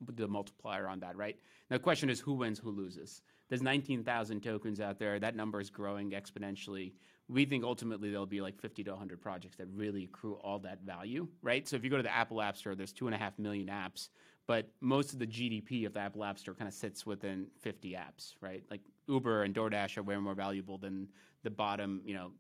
put 0.07 0.17
the 0.17 0.29
multiplier 0.29 0.87
on 0.87 1.01
that, 1.01 1.17
right? 1.17 1.37
Now, 1.69 1.77
the 1.77 1.83
question 1.83 2.11
is 2.11 2.21
who 2.21 2.35
wins, 2.35 2.59
who 2.61 2.71
loses. 2.71 3.23
There's 3.49 3.63
19,000 3.63 4.41
tokens 4.41 4.81
out 4.81 4.99
there. 5.01 5.19
That 5.19 5.35
number 5.35 5.61
is 5.61 5.71
growing 5.71 6.13
exponentially 6.13 6.93
we 7.31 7.45
think 7.45 7.63
ultimately 7.63 8.11
there'll 8.11 8.27
be 8.27 8.41
like 8.41 8.59
50 8.61 8.83
to 8.85 8.91
100 8.91 9.21
projects 9.21 9.57
that 9.57 9.69
really 9.73 10.05
accrue 10.05 10.35
all 10.43 10.59
that 10.61 10.83
value, 10.83 11.29
right? 11.43 11.67
So 11.69 11.77
if 11.77 11.85
you 11.85 11.91
go 11.91 11.97
to 11.97 12.03
the 12.03 12.15
Apple 12.15 12.43
App 12.43 12.57
Store, 12.57 12.75
there's 12.75 12.93
two 12.93 13.07
and 13.07 13.15
a 13.15 13.19
half 13.19 13.39
million 13.39 13.69
apps, 13.69 14.09
but 14.49 14.69
most 14.81 15.13
of 15.13 15.21
the 15.21 15.27
GDP 15.27 15.87
of 15.87 15.95
the 15.95 16.01
Apple 16.01 16.25
App 16.25 16.39
Store 16.39 16.55
kind 16.55 16.67
of 16.67 16.75
sits 16.75 17.07
within 17.07 17.47
50 17.61 17.93
apps, 17.93 18.35
right? 18.41 18.65
Like 18.69 18.81
Uber 19.07 19.45
and 19.45 19.55
DoorDash 19.55 19.97
are 19.97 20.03
way 20.03 20.17
more 20.17 20.35
valuable 20.35 20.77
than 20.77 21.09
the 21.45 21.51
bottom, 21.51 22.03
you 22.05 22.15
know, 22.15 22.33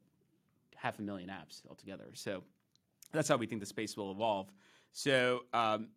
half 0.74 0.98
a 0.98 1.02
million 1.02 1.28
apps 1.28 1.62
altogether. 1.68 2.08
So 2.14 2.42
that's 3.12 3.28
how 3.28 3.36
we 3.36 3.46
think 3.46 3.60
the 3.60 3.66
space 3.66 3.96
will 3.96 4.10
evolve. 4.10 4.48
So, 4.92 5.42
um, 5.52 5.88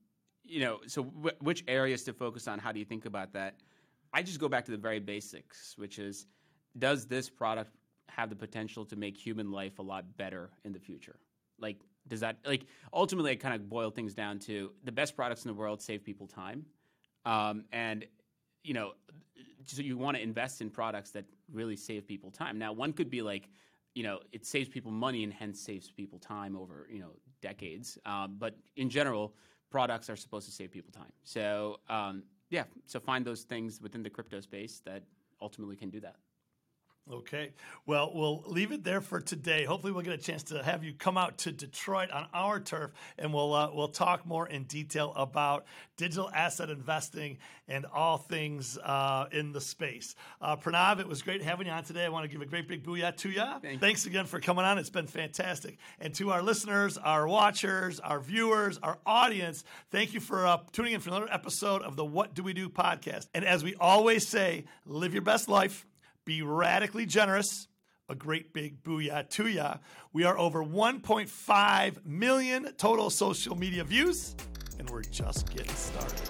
you 0.43 0.59
know, 0.59 0.81
so 0.85 1.05
w- 1.05 1.35
which 1.39 1.63
areas 1.67 2.03
to 2.03 2.13
focus 2.13 2.47
on? 2.47 2.59
How 2.59 2.71
do 2.71 2.77
you 2.77 2.85
think 2.85 3.05
about 3.05 3.33
that? 3.33 3.55
I 4.13 4.21
just 4.21 4.39
go 4.39 4.47
back 4.47 4.65
to 4.65 4.71
the 4.71 4.77
very 4.77 4.99
basics, 4.99 5.73
which 5.77 5.97
is 5.97 6.27
does 6.77 7.05
this 7.05 7.29
product 7.29 7.71
have 8.15 8.29
the 8.29 8.35
potential 8.35 8.85
to 8.85 8.95
make 8.95 9.17
human 9.17 9.51
life 9.51 9.79
a 9.79 9.81
lot 9.81 10.17
better 10.17 10.51
in 10.63 10.73
the 10.73 10.79
future? 10.79 11.17
Like, 11.59 11.77
does 12.07 12.19
that 12.19 12.37
like 12.45 12.65
ultimately 12.91 13.31
I 13.31 13.35
kind 13.35 13.55
of 13.55 13.69
boil 13.69 13.89
things 13.89 14.13
down 14.13 14.39
to 14.39 14.71
the 14.83 14.91
best 14.91 15.15
products 15.15 15.45
in 15.45 15.49
the 15.49 15.55
world 15.55 15.81
save 15.81 16.03
people 16.03 16.27
time, 16.27 16.65
um, 17.25 17.65
and 17.71 18.05
you 18.63 18.73
know, 18.73 18.93
so 19.65 19.81
you 19.81 19.97
want 19.97 20.17
to 20.17 20.23
invest 20.23 20.61
in 20.61 20.69
products 20.69 21.11
that 21.11 21.25
really 21.51 21.75
save 21.75 22.07
people 22.07 22.31
time. 22.31 22.57
Now, 22.57 22.73
one 22.73 22.93
could 22.93 23.09
be 23.09 23.21
like, 23.21 23.49
you 23.93 24.03
know, 24.03 24.19
it 24.31 24.45
saves 24.45 24.69
people 24.69 24.91
money 24.91 25.23
and 25.23 25.33
hence 25.33 25.59
saves 25.59 25.89
people 25.91 26.19
time 26.19 26.55
over 26.55 26.87
you 26.91 26.99
know 26.99 27.11
decades. 27.41 27.97
Um, 28.05 28.35
but 28.37 28.55
in 28.75 28.89
general, 28.89 29.35
products 29.69 30.09
are 30.09 30.15
supposed 30.15 30.45
to 30.47 30.51
save 30.51 30.71
people 30.71 30.91
time. 30.91 31.11
So 31.23 31.79
um, 31.89 32.23
yeah, 32.49 32.65
so 32.85 32.99
find 32.99 33.25
those 33.25 33.41
things 33.43 33.81
within 33.81 34.03
the 34.03 34.09
crypto 34.09 34.39
space 34.39 34.81
that 34.85 35.03
ultimately 35.41 35.75
can 35.75 35.89
do 35.89 35.99
that. 36.01 36.17
Okay. 37.11 37.51
Well, 37.85 38.11
we'll 38.13 38.43
leave 38.47 38.71
it 38.71 38.85
there 38.85 39.01
for 39.01 39.19
today. 39.19 39.65
Hopefully, 39.65 39.91
we'll 39.91 40.03
get 40.03 40.13
a 40.13 40.17
chance 40.17 40.43
to 40.43 40.63
have 40.63 40.85
you 40.85 40.93
come 40.93 41.17
out 41.17 41.37
to 41.39 41.51
Detroit 41.51 42.09
on 42.11 42.27
our 42.33 42.61
turf, 42.61 42.91
and 43.17 43.33
we'll 43.33 43.53
uh, 43.53 43.69
we'll 43.73 43.89
talk 43.89 44.25
more 44.25 44.47
in 44.47 44.63
detail 44.63 45.11
about 45.17 45.65
digital 45.97 46.29
asset 46.33 46.69
investing 46.69 47.39
and 47.67 47.85
all 47.93 48.17
things 48.17 48.77
uh, 48.77 49.25
in 49.33 49.51
the 49.51 49.59
space. 49.59 50.15
Uh, 50.41 50.55
Pranav, 50.55 51.01
it 51.01 51.07
was 51.07 51.21
great 51.21 51.41
having 51.41 51.67
you 51.67 51.73
on 51.73 51.83
today. 51.83 52.05
I 52.05 52.09
want 52.09 52.23
to 52.23 52.29
give 52.29 52.41
a 52.41 52.45
great 52.45 52.69
big 52.69 52.85
booyah 52.85 53.15
to 53.17 53.29
you. 53.29 53.43
Thank 53.61 53.81
Thanks 53.81 54.05
again 54.05 54.25
for 54.25 54.39
coming 54.39 54.63
on. 54.63 54.77
It's 54.77 54.89
been 54.89 55.07
fantastic. 55.07 55.77
And 55.99 56.15
to 56.15 56.31
our 56.31 56.41
listeners, 56.41 56.97
our 56.97 57.27
watchers, 57.27 57.99
our 57.99 58.21
viewers, 58.21 58.79
our 58.81 58.97
audience, 59.05 59.65
thank 59.91 60.13
you 60.13 60.21
for 60.21 60.47
uh, 60.47 60.59
tuning 60.71 60.93
in 60.93 61.01
for 61.01 61.09
another 61.09 61.29
episode 61.29 61.81
of 61.81 61.97
the 61.97 62.05
What 62.05 62.33
Do 62.33 62.43
We 62.43 62.53
Do 62.53 62.69
podcast. 62.69 63.27
And 63.33 63.43
as 63.43 63.61
we 63.61 63.75
always 63.75 64.25
say, 64.25 64.65
live 64.85 65.13
your 65.13 65.21
best 65.21 65.49
life 65.49 65.85
be 66.25 66.41
radically 66.41 67.05
generous. 67.05 67.67
A 68.09 68.15
great 68.15 68.53
big 68.53 68.83
booyah 68.83 69.29
to 69.29 69.47
ya. 69.47 69.77
We 70.11 70.23
are 70.25 70.37
over 70.37 70.63
1.5 70.63 72.05
million 72.05 72.73
total 72.77 73.09
social 73.09 73.55
media 73.55 73.83
views, 73.83 74.35
and 74.77 74.89
we're 74.89 75.03
just 75.03 75.55
getting 75.55 75.73
started. 75.73 76.29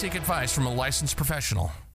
seek 0.00 0.14
advice 0.14 0.50
from 0.50 0.64
a 0.64 0.72
licensed 0.72 1.14
professional. 1.14 1.70